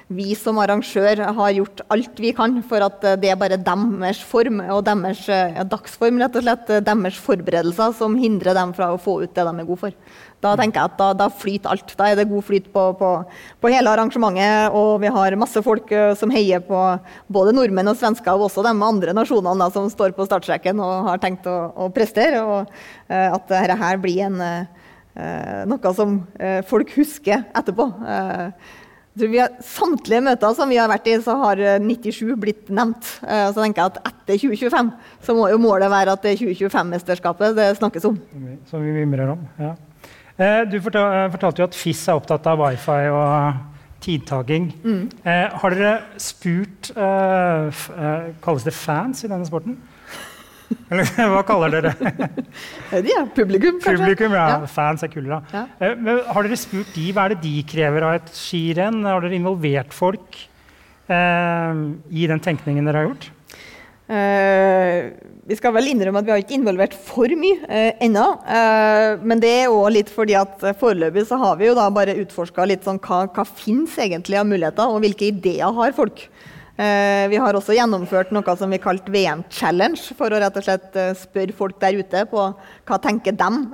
vi 0.08 0.32
som 0.38 0.56
arrangør 0.60 1.20
har 1.36 1.50
gjort 1.52 1.82
alt 1.92 2.20
vi 2.22 2.30
kan 2.36 2.62
for 2.64 2.84
at 2.84 3.02
det 3.20 3.28
er 3.28 3.40
bare 3.40 3.58
deres 3.60 4.22
form 4.24 4.62
og 4.64 4.86
deres 4.86 5.26
ja, 5.28 5.66
dagsform, 5.68 6.22
rett 6.22 6.38
og 6.38 6.46
slett, 6.46 6.72
deres 6.86 7.20
forberedelser 7.20 7.92
som 7.98 8.16
hindrer 8.16 8.56
dem 8.56 8.72
fra 8.76 8.94
å 8.94 9.00
få 9.00 9.20
ut 9.24 9.34
det 9.36 9.44
de 9.44 9.52
er 9.52 9.68
gode 9.68 9.82
for. 9.82 10.16
Da 10.38 10.52
tenker 10.58 10.78
jeg 10.78 10.92
at 10.92 10.98
da, 11.00 11.08
da, 11.18 11.26
flyter 11.34 11.72
alt. 11.72 11.92
Da 11.98 12.08
er 12.08 12.18
det 12.18 12.28
god 12.30 12.44
flyt 12.46 12.68
på, 12.74 12.82
på, 13.00 13.10
på, 13.58 13.70
hele 13.72 13.90
arrangementet. 13.90 14.70
Og 14.78 15.00
vi 15.02 15.10
har 15.10 15.38
masse 15.40 15.62
folk 15.66 15.90
uh, 15.90 16.12
som 16.18 16.30
heier 16.30 16.62
på 16.62 16.82
både 17.34 17.54
nordmenn 17.56 17.90
og 17.90 17.98
svensker, 17.98 18.38
og 18.38 18.46
også 18.46 18.62
de 18.66 18.72
andre 18.72 19.14
nasjonene 19.18 19.58
da, 19.64 19.70
som 19.74 19.90
står 19.90 20.14
på 20.14 20.28
startstreken 20.28 20.78
og 20.84 21.10
har 21.10 21.22
tenkt 21.22 21.48
å, 21.50 21.58
å 21.74 21.90
prestere. 21.94 22.44
Og 22.44 22.70
uh, 22.70 23.28
at 23.34 23.50
dette 23.50 23.80
her 23.82 23.98
blir 24.02 24.28
en, 24.28 24.38
uh, 24.38 25.62
noe 25.66 25.96
som 25.98 26.20
folk 26.70 26.92
husker 26.94 27.42
etterpå. 27.58 27.88
Har, 29.18 29.56
samtlige 29.64 30.22
møter 30.22 30.54
som 30.54 30.70
vi 30.70 30.76
har 30.78 30.90
vært 30.90 31.08
i, 31.10 31.16
så 31.24 31.34
har 31.40 31.62
97 31.82 32.36
blitt 32.38 32.68
nevnt. 32.70 33.08
Så 33.24 33.58
tenker 33.58 33.82
jeg 33.82 33.94
at 33.94 34.12
etter 34.12 34.38
2025 34.44 34.92
så 35.26 35.34
må 35.34 35.48
jo 35.50 35.58
målet 35.58 35.90
være 35.90 36.14
at 36.14 36.22
det 36.22 36.36
er 36.36 36.42
2025-mesterskapet 36.44 37.58
det 37.58 37.72
snakkes 37.80 38.06
om. 38.12 38.20
Som 38.70 38.86
vi 38.86 38.94
mimrer 38.94 39.34
om, 39.34 39.42
ja. 39.58 39.74
Eh, 40.38 40.62
du 40.70 40.76
eh, 40.78 41.30
fortalte 41.32 41.62
jo 41.62 41.66
at 41.66 41.74
FIS 41.74 42.04
er 42.06 42.18
opptatt 42.18 42.46
av 42.46 42.60
wifi 42.62 43.08
og 43.10 43.58
tidtaking. 44.04 44.68
Mm. 44.84 45.00
Eh, 45.26 45.56
har 45.60 45.74
dere 45.74 45.94
spurt 46.22 46.92
Kalles 48.44 48.66
det 48.66 48.74
fans 48.76 49.24
i 49.24 49.30
denne 49.30 49.48
sporten? 49.48 49.74
Eller 50.92 51.30
hva 51.32 51.40
kaller 51.48 51.72
dere 51.74 51.94
det? 51.96 52.28
ja, 53.14 53.22
publikum, 53.34 53.78
kanskje. 53.80 54.02
Publikum, 54.02 54.36
ja. 54.36 54.44
ja. 54.54 54.68
Fans 54.70 55.04
er 55.04 55.12
kulere. 55.12 55.40
Ja. 55.52 55.64
har 56.32 56.46
dere 56.48 56.60
spurt 56.60 56.92
de, 56.96 57.08
Hva 57.16 57.28
er 57.28 57.36
det 57.36 57.42
de 57.46 57.56
krever 57.68 58.06
av 58.08 58.18
et 58.20 58.30
skirenn? 58.36 59.00
Har 59.08 59.24
dere 59.24 59.38
involvert 59.38 59.96
folk 59.96 60.38
eh, 61.08 61.82
i 62.12 62.28
den 62.30 62.44
tenkningen 62.44 62.88
dere 62.88 63.02
har 63.02 63.10
gjort? 63.10 63.30
Uh, 64.08 65.12
vi 65.44 65.56
skal 65.58 65.74
vel 65.76 65.90
innrømme 65.90 66.22
at 66.22 66.24
vi 66.24 66.32
har 66.32 66.40
ikke 66.40 66.56
involvert 66.56 66.94
for 66.96 67.28
mye 67.36 67.58
uh, 67.68 67.90
ennå. 68.04 68.24
Uh, 68.48 69.20
men 69.20 69.42
det 69.42 69.50
er 69.52 69.72
òg 69.72 69.90
litt 69.98 70.12
fordi 70.12 70.32
at 70.38 70.64
foreløpig 70.80 71.26
så 71.28 71.36
har 71.42 71.58
vi 71.60 71.68
jo 71.68 71.74
da 71.76 71.90
bare 71.92 72.16
utforska 72.22 72.64
litt 72.70 72.88
sånn 72.88 73.00
hva, 73.04 73.26
hva 73.28 73.44
fins 73.44 73.98
egentlig 74.00 74.40
av 74.40 74.48
muligheter, 74.48 74.88
og 74.88 75.04
hvilke 75.04 75.28
ideer 75.28 75.76
har 75.76 75.92
folk. 75.96 76.24
Uh, 76.78 77.26
vi 77.32 77.40
har 77.42 77.58
også 77.58 77.74
gjennomført 77.74 78.30
noe 78.30 78.56
som 78.56 78.70
vi 78.70 78.78
kalte 78.82 79.10
VM 79.10 79.42
Challenge, 79.50 79.98
for 80.18 80.30
å 80.30 80.38
rett 80.38 80.58
og 80.60 80.66
slett 80.66 80.98
spørre 81.18 81.56
folk 81.56 81.80
der 81.82 81.98
ute 81.98 82.24
på 82.30 82.48
hva 82.54 82.98
tenker 83.02 83.34
dem. 83.34 83.66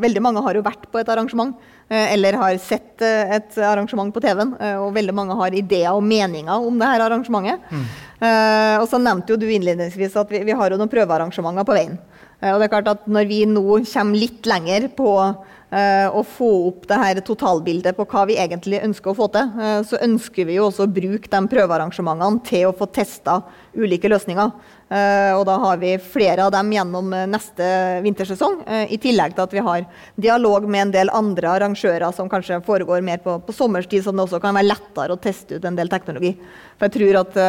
veldig 0.00 0.22
mange 0.24 0.42
har 0.42 0.56
jo 0.56 0.64
vært 0.64 0.88
på 0.90 1.00
et 1.00 1.10
arrangement. 1.12 1.56
Eh, 1.88 2.12
eller 2.12 2.34
har 2.34 2.56
sett 2.58 3.02
eh, 3.02 3.36
et 3.36 3.58
arrangement 3.62 4.10
på 4.14 4.22
TV-en. 4.22 4.56
Eh, 4.58 4.76
og 4.82 4.94
veldig 4.96 5.14
mange 5.14 5.36
har 5.38 5.54
ideer 5.54 5.94
og 5.94 6.02
meninger 6.02 6.66
om 6.66 6.80
det 6.80 6.88
her 6.90 7.04
arrangementet. 7.04 7.62
Mm. 7.70 7.86
Og 8.16 8.86
så 8.88 8.96
nevnte 8.96 9.34
jo 9.34 9.36
du 9.36 9.44
innledningsvis 9.52 10.14
at 10.16 10.30
vi, 10.32 10.40
vi 10.48 10.54
har 10.56 10.72
jo 10.72 10.78
noen 10.80 10.88
prøvearrangementer 10.88 11.66
på 11.68 11.74
veien. 11.76 11.98
Og 12.40 12.62
det 12.62 12.64
er 12.64 12.70
klart 12.72 12.88
at 12.88 13.02
når 13.12 13.28
vi 13.28 13.42
nå 13.48 13.64
kommer 13.90 14.16
litt 14.16 14.48
lenger 14.48 14.86
på 14.96 15.10
å 15.66 16.20
få 16.22 16.48
opp 16.68 16.84
det 16.86 16.96
her 17.00 17.18
totalbildet 17.26 17.96
på 17.96 18.04
hva 18.06 18.20
vi 18.28 18.36
egentlig 18.38 18.78
ønsker 18.86 19.10
å 19.10 19.16
få 19.18 19.26
til, 19.34 19.48
så 19.82 19.98
ønsker 20.06 20.46
vi 20.46 20.60
jo 20.60 20.68
også 20.68 20.86
å 20.86 20.92
bruke 20.94 21.26
de 21.32 21.40
prøvearrangementene 21.50 22.44
til 22.46 22.68
å 22.68 22.74
få 22.76 22.86
testa 22.94 23.40
ulike 23.74 24.10
løsninger. 24.10 24.52
Uh, 24.86 25.34
og 25.34 25.40
da 25.48 25.56
har 25.58 25.80
vi 25.80 25.96
flere 25.98 26.44
av 26.44 26.52
dem 26.54 26.68
gjennom 26.70 27.10
neste 27.26 27.66
vintersesong. 28.04 28.60
I 28.86 28.98
tillegg 29.02 29.34
til 29.34 29.42
at 29.42 29.56
vi 29.56 29.64
har 29.66 29.86
dialog 30.14 30.68
med 30.70 30.84
en 30.84 30.92
del 30.94 31.10
andre 31.10 31.50
arrangører 31.56 32.14
som 32.14 32.30
kanskje 32.30 32.60
foregår 32.66 33.02
mer 33.02 33.18
på, 33.24 33.34
på 33.42 33.54
sommerstid, 33.56 34.04
som 34.06 34.14
det 34.14 34.28
også 34.28 34.40
kan 34.42 34.54
være 34.54 34.70
lettere 34.70 35.16
å 35.16 35.20
teste 35.22 35.58
ut 35.58 35.66
en 35.66 35.78
del 35.78 35.90
teknologi. 35.90 36.36
For 36.78 36.86
jeg 36.86 36.94
tror 36.98 37.20
at 37.24 37.40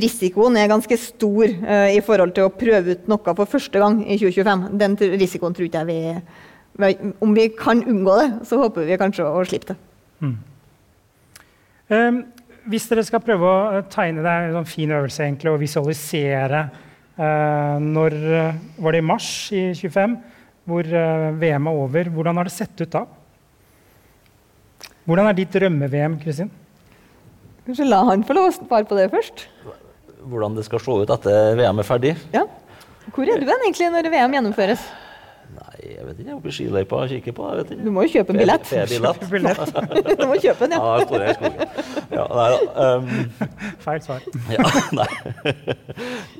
risikoen 0.00 0.56
er 0.56 0.72
ganske 0.72 0.96
stor 1.02 1.52
i 1.90 2.00
forhold 2.06 2.32
til 2.36 2.48
å 2.48 2.54
prøve 2.54 2.96
ut 2.96 3.10
noe 3.10 3.34
for 3.34 3.50
første 3.50 3.82
gang 3.82 4.00
i 4.06 4.16
2025. 4.16 4.70
Den 4.80 4.96
risikoen 5.20 5.56
tror 5.56 5.68
ikke 5.68 5.84
jeg 5.84 5.90
vi 5.90 6.00
Om 6.80 7.34
vi 7.36 7.46
kan 7.56 7.82
unngå 7.84 8.16
det, 8.20 8.28
så 8.48 8.60
håper 8.60 8.88
vi 8.88 8.98
kanskje 9.00 9.26
å, 9.26 9.44
slippe 9.48 9.72
det. 9.72 9.78
Mm. 10.20 10.36
Um, 11.90 12.20
hvis 12.70 12.86
dere 12.90 13.04
skal 13.06 13.22
prøve 13.24 13.48
å 13.48 13.78
eh, 13.78 13.86
tegne 13.90 14.22
det 14.22 14.30
er 14.30 14.48
en 14.48 14.58
sånn 14.60 14.68
fin 14.68 14.92
øvelse 14.94 15.24
egentlig, 15.24 15.50
og 15.50 15.62
visualisere 15.62 16.60
uh, 17.16 17.76
Når 17.82 18.16
uh, 18.20 18.60
var 18.84 18.94
det 18.94 19.00
i 19.00 19.06
mars 19.08 19.30
i 19.56 19.64
25, 19.74 20.14
hvor 20.68 20.86
uh, 20.92 21.30
VM 21.40 21.66
er 21.66 21.80
over? 21.82 22.12
Hvordan 22.14 22.38
har 22.38 22.48
det 22.50 22.54
sett 22.54 22.84
ut 22.84 22.92
da? 22.92 23.04
Hvordan 25.08 25.26
er 25.26 25.38
ditt 25.40 25.52
drømme-VM, 25.56 26.20
Kristin? 26.22 26.52
Kanskje 27.66 27.88
la 27.88 28.04
han 28.08 28.24
få 28.26 28.36
lov 28.36 28.50
å 28.50 28.54
svare 28.54 28.86
på 28.88 28.98
det 28.98 29.08
først? 29.12 29.46
Hvordan 30.30 30.56
det 30.56 30.66
skal 30.68 30.82
se 30.84 30.96
ut 31.02 31.12
etter 31.16 31.56
VM 31.58 31.80
er 31.80 31.88
ferdig? 31.88 32.16
Ja. 32.34 32.44
Hvor 33.10 33.26
er 33.26 33.40
du 33.40 33.48
hen 33.48 33.64
egentlig 33.64 33.88
når 33.90 34.10
VM 34.12 34.36
gjennomføres? 34.36 34.84
Nei, 35.50 35.76
jeg 35.82 36.04
vet 36.06 36.20
ikke. 36.22 36.34
Oppe 36.36 36.50
i 36.50 36.54
skiløypa 36.54 36.98
og 37.02 37.10
kikker 37.10 37.34
på. 37.36 37.46
jeg 37.50 37.60
vet 37.60 37.72
ikke. 37.74 37.84
Du 37.86 37.90
må 37.94 38.04
jo 38.04 38.10
kjøpe 38.14 38.34
en 38.34 38.40
billett. 38.40 38.70
du 40.20 40.26
må 40.30 40.36
kjøpe 40.42 40.66
en, 40.66 40.74
ja. 40.76 40.80
ja 40.80 41.06
står 41.08 41.24
jeg 41.24 41.32
i 41.32 41.38
skogen. 41.38 41.58
Ja, 42.14 42.24
nei. 42.38 42.50
Um, 42.76 43.08
Feil 43.84 44.04
svar. 44.04 44.28
ja, 44.56 44.68
nei. 44.96 45.08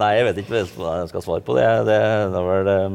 nei, 0.00 0.10
jeg 0.18 0.28
vet 0.28 0.40
ikke 0.42 0.54
hva 0.54 0.94
jeg 1.00 1.10
skal 1.10 1.26
svare 1.26 1.44
på 1.46 1.58
det. 1.58 1.66
Det, 1.90 1.98
det 2.34 2.44
var 2.46 2.62
vel 2.62 2.72
um, 2.86 2.94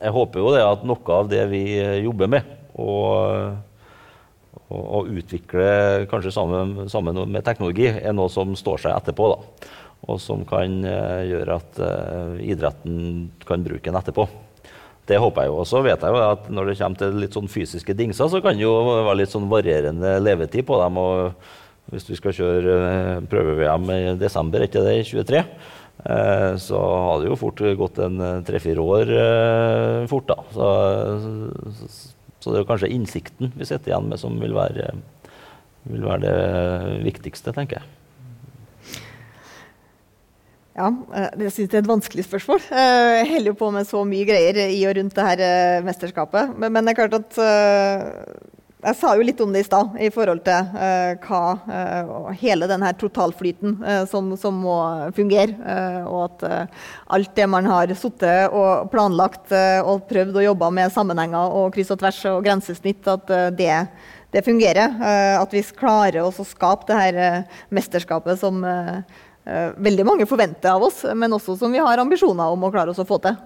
Jeg 0.00 0.16
håper 0.16 0.44
jo 0.44 0.54
det 0.56 0.62
at 0.64 0.86
noe 0.88 1.16
av 1.16 1.28
det 1.32 1.42
vi 1.50 1.64
jobber 2.04 2.30
med, 2.32 2.54
og, 2.80 3.50
og, 4.70 4.80
og 4.80 5.10
utvikle 5.12 6.06
kanskje 6.08 6.32
sammen, 6.32 6.88
sammen, 6.92 7.20
med 7.28 7.44
teknologi, 7.44 7.90
er 7.92 8.16
noe 8.16 8.32
som 8.32 8.56
står 8.56 8.86
seg 8.86 8.96
etterpå. 8.96 9.34
da. 9.34 9.68
Og 10.08 10.20
som 10.22 10.44
kan 10.48 10.80
uh, 10.86 11.22
gjøre 11.28 11.56
at 11.60 11.80
uh, 11.82 12.38
idretten 12.40 13.30
kan 13.48 13.64
bruke 13.64 13.84
den 13.88 13.98
etterpå. 14.00 14.26
Det 15.10 15.18
håper 15.20 15.44
jeg 15.44 15.50
jo. 15.50 15.58
Og 15.62 15.68
så 15.68 15.82
vet 15.84 16.04
jeg 16.04 16.14
jo 16.14 16.22
at 16.22 16.46
når 16.52 16.70
det 16.70 16.76
kommer 16.78 17.00
til 17.00 17.18
litt 17.18 17.36
sånn 17.36 17.50
fysiske 17.50 17.96
dingser, 17.98 18.30
så 18.30 18.40
kan 18.44 18.56
det 18.56 18.64
jo 18.64 18.74
være 18.86 19.18
litt 19.22 19.32
sånn 19.32 19.50
varierende 19.50 20.14
levetid 20.22 20.64
på 20.68 20.78
dem. 20.80 21.00
og 21.02 21.90
Hvis 21.90 22.06
vi 22.12 22.18
skal 22.20 22.36
kjøre 22.36 22.76
prøve-VM 23.30 23.90
i 23.96 24.00
desember, 24.20 24.62
ikke 24.62 24.84
det, 24.86 25.00
i 25.00 25.06
23, 25.08 25.42
så 26.62 26.78
har 26.80 27.18
det 27.20 27.26
jo 27.28 27.36
fort 27.36 27.58
gått 27.76 27.98
en 28.00 28.22
tre-fire 28.46 28.80
år 28.80 29.10
fort, 30.08 30.30
da. 30.30 30.38
Så, 30.54 30.68
så, 32.38 32.54
det 32.54 32.62
er 32.62 32.68
kanskje 32.70 32.94
innsikten 32.94 33.50
vi 33.52 33.66
sitter 33.68 33.90
igjen 33.90 34.08
med 34.08 34.22
som 34.22 34.38
vil 34.40 34.54
være 34.56 34.94
vil 35.88 36.04
være 36.04 36.22
det 36.24 37.00
viktigste, 37.06 37.54
tenker 37.56 37.80
jeg. 37.80 37.99
Ja, 40.78 40.86
eh, 41.16 41.32
jeg 41.46 41.54
syns 41.54 41.72
det 41.72 41.80
er 41.80 41.82
et 41.82 41.90
vanskelig 41.90 42.24
spørsmål. 42.28 42.62
Eh, 42.70 43.10
jeg 43.20 43.28
holder 43.34 43.50
jo 43.50 43.58
på 43.58 43.72
med 43.74 43.88
så 43.88 44.04
mye 44.06 44.28
greier 44.28 44.62
i 44.68 44.78
og 44.86 44.96
rundt 45.00 45.16
det 45.16 45.26
her 45.26 45.44
eh, 45.46 45.82
mesterskapet. 45.86 46.54
Men, 46.56 46.72
men 46.76 46.86
det 46.86 46.94
er 46.94 47.00
klart 47.02 47.18
at 47.18 47.40
Jeg 48.80 48.96
sa 48.96 49.10
jo 49.12 49.24
litt 49.26 49.40
om 49.44 49.50
det 49.52 49.60
i 49.60 49.66
stad, 49.66 49.90
i 50.00 50.08
forhold 50.08 50.38
til 50.40 50.70
hva 51.20 51.40
hele 52.40 52.64
denne 52.64 52.94
totalflyten 52.96 53.74
som, 54.08 54.30
som, 54.40 54.56
må 54.56 54.76
fungere. 55.12 55.52
og 56.08 56.22
at 56.30 56.70
alt 57.12 57.34
det 57.36 57.46
man 57.52 57.68
har 57.68 57.92
sittet 57.92 58.48
og 58.48 58.88
planlagt 58.88 59.52
og 59.84 60.06
prøvd 60.08 60.38
å 60.40 60.46
jobbe 60.46 60.70
med 60.78 60.94
sammenhenger 60.96 61.58
og 61.60 61.74
kryss 61.74 61.92
og 61.92 62.00
tvers 62.00 62.22
og 62.32 62.40
grensesnitt, 62.46 63.04
at 63.04 63.28
det 63.58 63.84
det 64.30 64.44
fungerer. 64.46 64.94
At 65.42 65.50
vi 65.52 65.60
klarer 65.74 66.22
å 66.22 66.44
skape 66.46 66.86
det 66.86 66.98
her 67.00 67.16
mesterskapet 67.74 68.38
som 68.38 68.62
eh, 68.62 69.00
veldig 69.44 70.04
mange 70.06 70.26
forventer 70.28 70.70
av 70.70 70.82
oss, 70.84 71.00
men 71.16 71.32
også 71.32 71.56
som 71.58 71.72
vi 71.72 71.80
har 71.80 71.98
ambisjoner 71.98 72.52
om 72.52 72.66
å 72.66 72.70
klare 72.72 72.92
oss 72.92 73.00
å 73.02 73.06
få 73.08 73.16
til. 73.24 73.38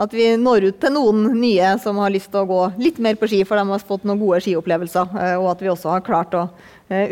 At 0.00 0.14
vi 0.16 0.26
når 0.40 0.68
ut 0.68 0.78
til 0.80 0.92
noen 0.94 1.24
nye 1.40 1.72
som 1.82 1.98
har 2.00 2.12
lyst 2.12 2.30
til 2.32 2.42
å 2.42 2.48
gå 2.48 2.60
litt 2.80 3.00
mer 3.02 3.16
på 3.20 3.28
ski, 3.30 3.40
for 3.48 3.58
de 3.58 3.64
har 3.72 3.84
fått 3.84 4.04
noen 4.08 4.20
gode 4.20 4.42
skiopplevelser. 4.44 5.16
Og 5.40 5.48
at 5.54 5.64
vi 5.64 5.72
også 5.72 5.94
har 5.94 6.04
klart 6.06 6.36
å 6.36 6.46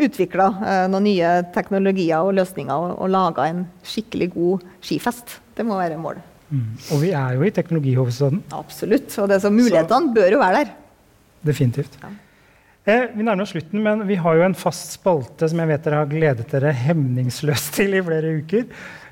utvikle 0.05 0.47
noen 0.91 1.07
nye 1.09 1.33
teknologier 1.55 2.21
og 2.21 2.37
løsninger 2.39 2.87
og, 2.93 3.09
laga 3.09 3.49
en 3.49 3.65
skikkelig 3.85 4.31
god 4.37 4.65
skifest. 4.85 5.39
Det 5.57 5.65
må 5.67 5.81
være 5.81 5.99
målet. 6.01 6.25
Mm. 6.49 6.71
Og 6.93 7.03
vi 7.03 7.11
er 7.13 7.35
jo 7.37 7.45
i 7.45 7.53
teknologihovedstaden. 7.53 8.41
Absolutt. 8.57 9.11
Og 9.21 9.29
det 9.29 9.41
som 9.43 9.53
mulighetene 9.53 10.09
så, 10.09 10.15
bør 10.15 10.37
jo 10.37 10.41
være 10.41 10.63
der. 10.63 10.73
Definitivt. 11.45 11.99
Ja. 12.01 12.09
Eh, 12.89 13.09
vi 13.13 13.25
nærmer 13.25 13.43
oss 13.43 13.51
slutten, 13.53 13.81
men 13.85 14.01
vi 14.07 14.17
har 14.17 14.37
jo 14.37 14.45
en 14.47 14.57
fast 14.57 14.95
spalte 14.95 15.49
som 15.51 15.59
jeg 15.61 15.69
vet 15.69 15.83
dere 15.85 15.99
har 16.01 16.09
gledet 16.09 16.47
dere 16.49 16.71
hemningsløst 16.73 17.75
til 17.77 17.97
i 17.97 18.01
flere 18.05 18.31
uker. 18.39 18.65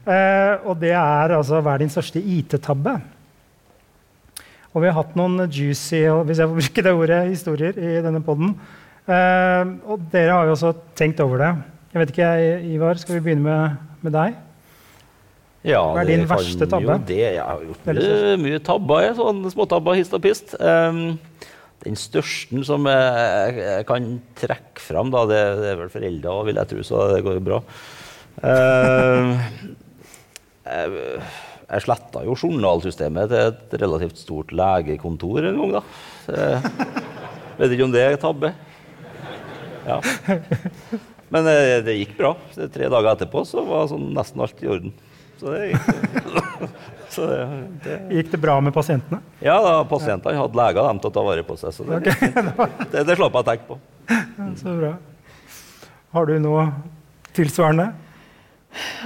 Eh, 0.07 0.53
og 0.65 0.79
det 0.81 0.93
er 0.95 1.35
altså 1.35 1.59
Hva 1.61 1.75
er 1.75 1.83
din 1.83 1.91
største 1.93 2.21
IT-tabbe? 2.23 2.95
Og 4.73 4.83
vi 4.83 4.89
har 4.89 4.97
hatt 4.97 5.15
noen 5.17 5.47
juicy 5.49 6.03
hvis 6.05 6.39
jeg 6.39 6.49
får 6.49 6.57
bruke 6.61 6.85
det 6.85 6.93
ordet, 6.95 7.21
historier 7.31 7.77
i 7.77 8.01
denne 8.05 8.21
poden. 8.23 8.55
Eh, 9.07 9.73
og 9.87 10.07
dere 10.13 10.33
har 10.33 10.47
jo 10.47 10.55
også 10.55 10.73
tenkt 10.97 11.21
over 11.23 11.43
det. 11.43 11.53
Jeg 11.93 12.01
vet 12.01 12.13
ikke, 12.13 12.31
Ivar, 12.73 12.99
skal 13.01 13.17
vi 13.17 13.23
begynne 13.25 13.45
med, 13.45 13.77
med 14.05 14.15
deg? 14.15 14.43
Ja, 15.67 15.81
Hva 15.91 16.03
er 16.03 16.09
din 16.11 16.27
verste 16.29 16.67
tabbe? 16.69 16.97
Det, 17.07 17.19
jeg 17.19 17.43
har 17.43 17.63
gjort 17.65 17.87
mye, 17.89 18.35
mye 18.39 18.59
tabber. 18.63 19.07
Sånn 19.17 19.41
småtabber 19.51 19.97
hist 19.99 20.13
og 20.15 20.23
pist. 20.23 20.53
Um, 20.61 21.17
den 21.85 21.97
største 21.99 22.63
som 22.65 22.87
jeg, 22.89 23.83
kan 23.89 24.07
trekke 24.37 24.81
fram, 24.81 25.11
da, 25.13 25.25
det, 25.29 25.41
det, 25.61 25.71
er 25.71 25.81
vel 25.81 25.91
foreldre, 25.93 26.37
vil 26.47 26.61
jeg 26.61 26.71
tro, 26.71 26.85
så 26.85 27.03
det 27.13 27.23
går 27.25 27.37
jo 27.37 27.43
bra. 27.47 27.59
Uh, 28.37 29.33
jeg, 30.67 31.83
sletta 31.85 32.23
jo 32.25 32.37
journalsystemet 32.37 33.31
til 33.31 33.43
et 33.51 33.77
relativt 33.83 34.21
stort 34.21 34.53
legekontor 34.55 35.51
en 35.51 35.61
gang, 35.61 35.77
da. 35.77 35.83
Jeg 36.27 37.61
vet 37.61 37.75
ikke 37.75 37.87
om 37.87 37.93
det 37.93 38.03
er 38.05 38.19
tabbe. 38.21 38.53
Ja. 39.87 40.01
Men 41.33 41.47
det, 41.47 41.57
det 41.87 41.95
gikk 41.97 42.17
bra. 42.19 42.33
Tre 42.55 42.89
dager 42.91 43.11
etterpå 43.13 43.43
så 43.47 43.63
var 43.67 43.89
sånn 43.91 44.11
nesten 44.15 44.43
alt 44.43 44.61
i 44.63 44.69
orden. 44.71 44.93
Så 45.37 45.53
det 45.53 45.71
gikk 45.71 45.81
Så 47.17 47.27
det, 47.29 47.43
det... 47.83 47.99
Gikk 48.13 48.31
det 48.33 48.39
bra 48.43 48.57
med 48.61 48.75
pasientene? 48.75 49.21
Ja, 49.41 49.55
da, 49.63 49.77
pasientene 49.89 50.37
hadde 50.37 50.59
leger 50.59 50.83
dem 50.85 50.99
til 51.01 51.09
å 51.09 51.13
ta 51.15 51.23
vare 51.25 51.45
på 51.47 51.55
seg. 51.57 51.73
Så 51.73 51.85
det, 51.87 52.01
okay. 52.03 52.33
det, 52.91 53.05
det 53.07 53.15
slapp 53.17 53.39
jeg 53.39 53.45
å 53.45 53.47
tenke 53.47 53.69
på. 53.69 53.77
så 54.59 54.75
bra. 54.75 54.91
Har 56.13 56.29
du 56.29 56.35
noe 56.43 56.67
tilsvarende? 57.37 57.87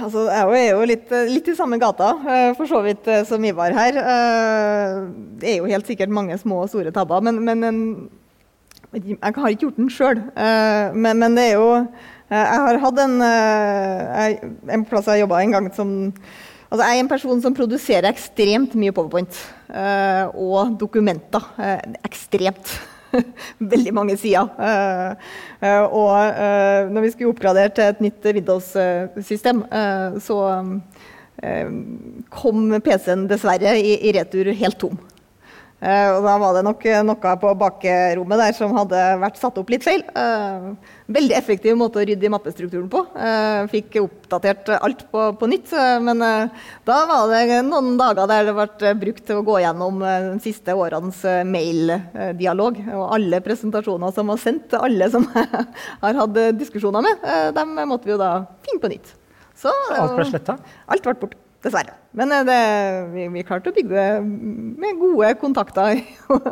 Altså, 0.02 0.26
jeg 0.28 0.64
er 0.66 0.72
jo 0.74 0.86
litt, 0.88 1.12
litt, 1.30 1.48
i 1.48 1.56
samme 1.56 1.78
gata, 1.80 2.10
eh, 2.28 2.48
for 2.58 2.68
så 2.68 2.82
vidt 2.84 3.06
eh, 3.08 3.22
som 3.28 3.44
Ivar 3.46 3.74
her. 3.76 3.98
Eh, 4.02 4.96
det 5.40 5.52
er 5.52 5.60
jo 5.60 5.70
helt 5.70 5.88
sikkert 5.88 6.12
mange 6.12 6.36
små 6.40 6.64
og 6.64 6.72
store 6.72 6.92
tabber, 6.94 7.22
men, 7.24 7.40
men 7.46 7.62
jeg 8.92 9.16
har 9.22 9.54
ikke 9.54 9.68
gjort 9.68 9.80
den 9.80 9.92
sjøl. 9.92 10.20
Men, 10.36 11.22
men, 11.22 11.38
det 11.38 11.46
er 11.52 11.54
jo 11.56 11.70
Jeg 12.32 12.62
har 12.64 12.78
hatt 12.80 13.02
en, 13.02 13.18
en 14.72 14.84
plass 14.88 15.10
jeg 15.10 15.20
jobba 15.20 15.42
en 15.42 15.52
gang 15.58 15.68
som 15.76 15.92
Altså, 16.72 16.86
jeg 16.88 16.96
er 16.96 17.02
en 17.02 17.08
person 17.10 17.40
som 17.44 17.52
produserer 17.52 18.08
ekstremt 18.08 18.72
mye 18.80 18.94
Powerpoint 18.96 19.36
uh, 19.68 20.30
og 20.40 20.78
dokumenter. 20.80 21.44
Ekstremt. 22.00 22.72
Veldig 23.74 23.92
mange 23.92 24.16
sider. 24.16 24.48
Og 25.92 26.14
når 26.94 27.04
vi 27.04 27.10
skulle 27.12 27.34
oppgradere 27.34 27.74
til 27.76 27.90
et 27.90 28.00
nytt 28.06 28.28
Windows-system, 28.38 29.60
så 30.24 30.38
kom 32.40 32.72
PC-en 32.88 33.28
dessverre 33.28 33.76
i 33.76 34.16
retur 34.16 34.48
helt 34.56 34.80
tom. 34.80 34.96
Uh, 35.82 36.08
og 36.14 36.20
da 36.22 36.36
var 36.38 36.54
det 36.54 36.62
nok 36.62 36.84
noe 37.08 37.30
på 37.42 37.52
bakrommet 37.58 38.38
der 38.38 38.54
som 38.54 38.74
hadde 38.76 38.98
vært 39.18 39.40
satt 39.40 39.56
opp 39.58 39.72
litt 39.72 39.82
feil. 39.82 40.04
Uh, 40.14 40.78
veldig 41.10 41.34
effektiv 41.34 41.74
måte 41.80 41.98
å 41.98 42.04
rydde 42.06 42.28
i 42.28 42.30
mappestrukturen 42.30 42.86
på. 42.92 43.02
Fikk 43.72 43.98
oppdatert 44.00 44.70
alt 44.78 45.02
på, 45.10 45.24
på 45.36 45.48
nytt. 45.50 45.74
men 46.06 46.22
da 46.22 46.98
var 47.10 47.26
det 47.28 47.58
noen 47.66 47.98
dager 48.00 48.30
der 48.30 48.48
det 48.48 48.54
ble 48.56 48.94
brukt 49.02 49.26
til 49.28 49.42
å 49.42 49.44
gå 49.44 49.58
gjennom 49.64 50.00
de 50.00 50.38
siste 50.44 50.72
årenes 50.78 51.20
maildialog. 51.50 52.80
Og 52.94 53.04
alle 53.18 53.42
presentasjoner 53.44 54.14
som 54.16 54.32
var 54.32 54.40
sendt, 54.40 54.72
alle 54.78 55.10
som 55.12 55.26
har 56.06 56.22
hatt 56.22 56.42
diskusjoner 56.56 57.04
med, 57.04 57.28
dem 57.58 57.76
måtte 57.82 58.08
vi 58.08 58.14
jo 58.14 58.22
da 58.22 58.34
finne 58.64 58.80
på 58.80 58.94
nytt. 58.94 59.16
Så, 59.58 59.74
alt 59.92 60.16
ble 60.16 60.30
sletta? 60.30 60.56
Alt 60.88 61.04
ble 61.04 61.18
borte. 61.26 61.41
Dessverre. 61.62 61.94
Men 62.18 62.32
eh, 62.34 62.44
det, 62.46 62.60
vi, 63.12 63.26
vi, 63.36 63.44
klarte 63.46 63.70
å 63.70 63.76
bygge 63.76 63.94
det 63.94 64.22
med 64.82 64.98
gode 65.00 65.34
kontakter 65.40 66.00
og, 66.34 66.48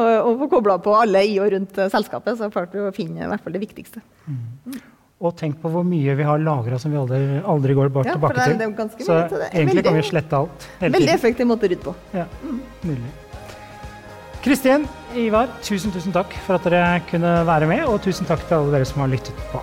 og 0.00 0.32
få 0.42 0.48
kobla 0.56 0.78
på 0.82 0.96
alle 0.98 1.22
i 1.28 1.36
og 1.42 1.52
rundt 1.54 1.78
eh, 1.78 1.92
selskapet. 1.92 2.40
Så 2.40 2.50
klarte 2.54 2.80
vi 2.80 2.88
å 2.88 2.94
finne 2.96 3.22
i 3.22 3.30
hvert 3.30 3.44
fall 3.44 3.54
det 3.54 3.62
viktigste. 3.62 4.02
Mm. 4.26 4.80
Og 5.22 5.36
tenk 5.38 5.60
på 5.62 5.70
hvor 5.70 5.84
mye 5.86 6.16
vi 6.18 6.24
har 6.26 6.40
lagra 6.42 6.80
som 6.82 6.90
vi 6.90 6.98
aldri, 6.98 7.20
aldri 7.46 7.76
går 7.78 7.92
ja, 7.92 8.16
tilbake 8.16 8.42
til. 8.42 9.04
så 9.06 9.18
egentlig 9.20 9.76
veldig, 9.76 9.84
kan 9.86 9.98
vi 10.00 10.06
slette 10.08 10.40
alt. 10.40 10.66
Veldig 10.82 11.12
effektiv 11.14 11.46
måte 11.46 11.68
å 11.68 11.70
rydde 11.70 11.84
på. 11.84 11.94
Ja, 12.16 12.24
mm. 12.42 13.04
Kristin, 14.42 14.88
Ivar, 15.14 15.52
tusen, 15.62 15.94
tusen 15.94 16.10
takk 16.10 16.34
for 16.42 16.58
at 16.58 16.66
dere 16.66 16.98
kunne 17.06 17.36
være 17.46 17.70
med, 17.70 17.84
og 17.86 18.02
tusen 18.02 18.26
takk 18.26 18.42
til 18.48 18.58
alle 18.58 18.74
dere 18.74 18.90
som 18.90 19.04
har 19.04 19.14
lyttet 19.14 19.46
på. 19.52 19.62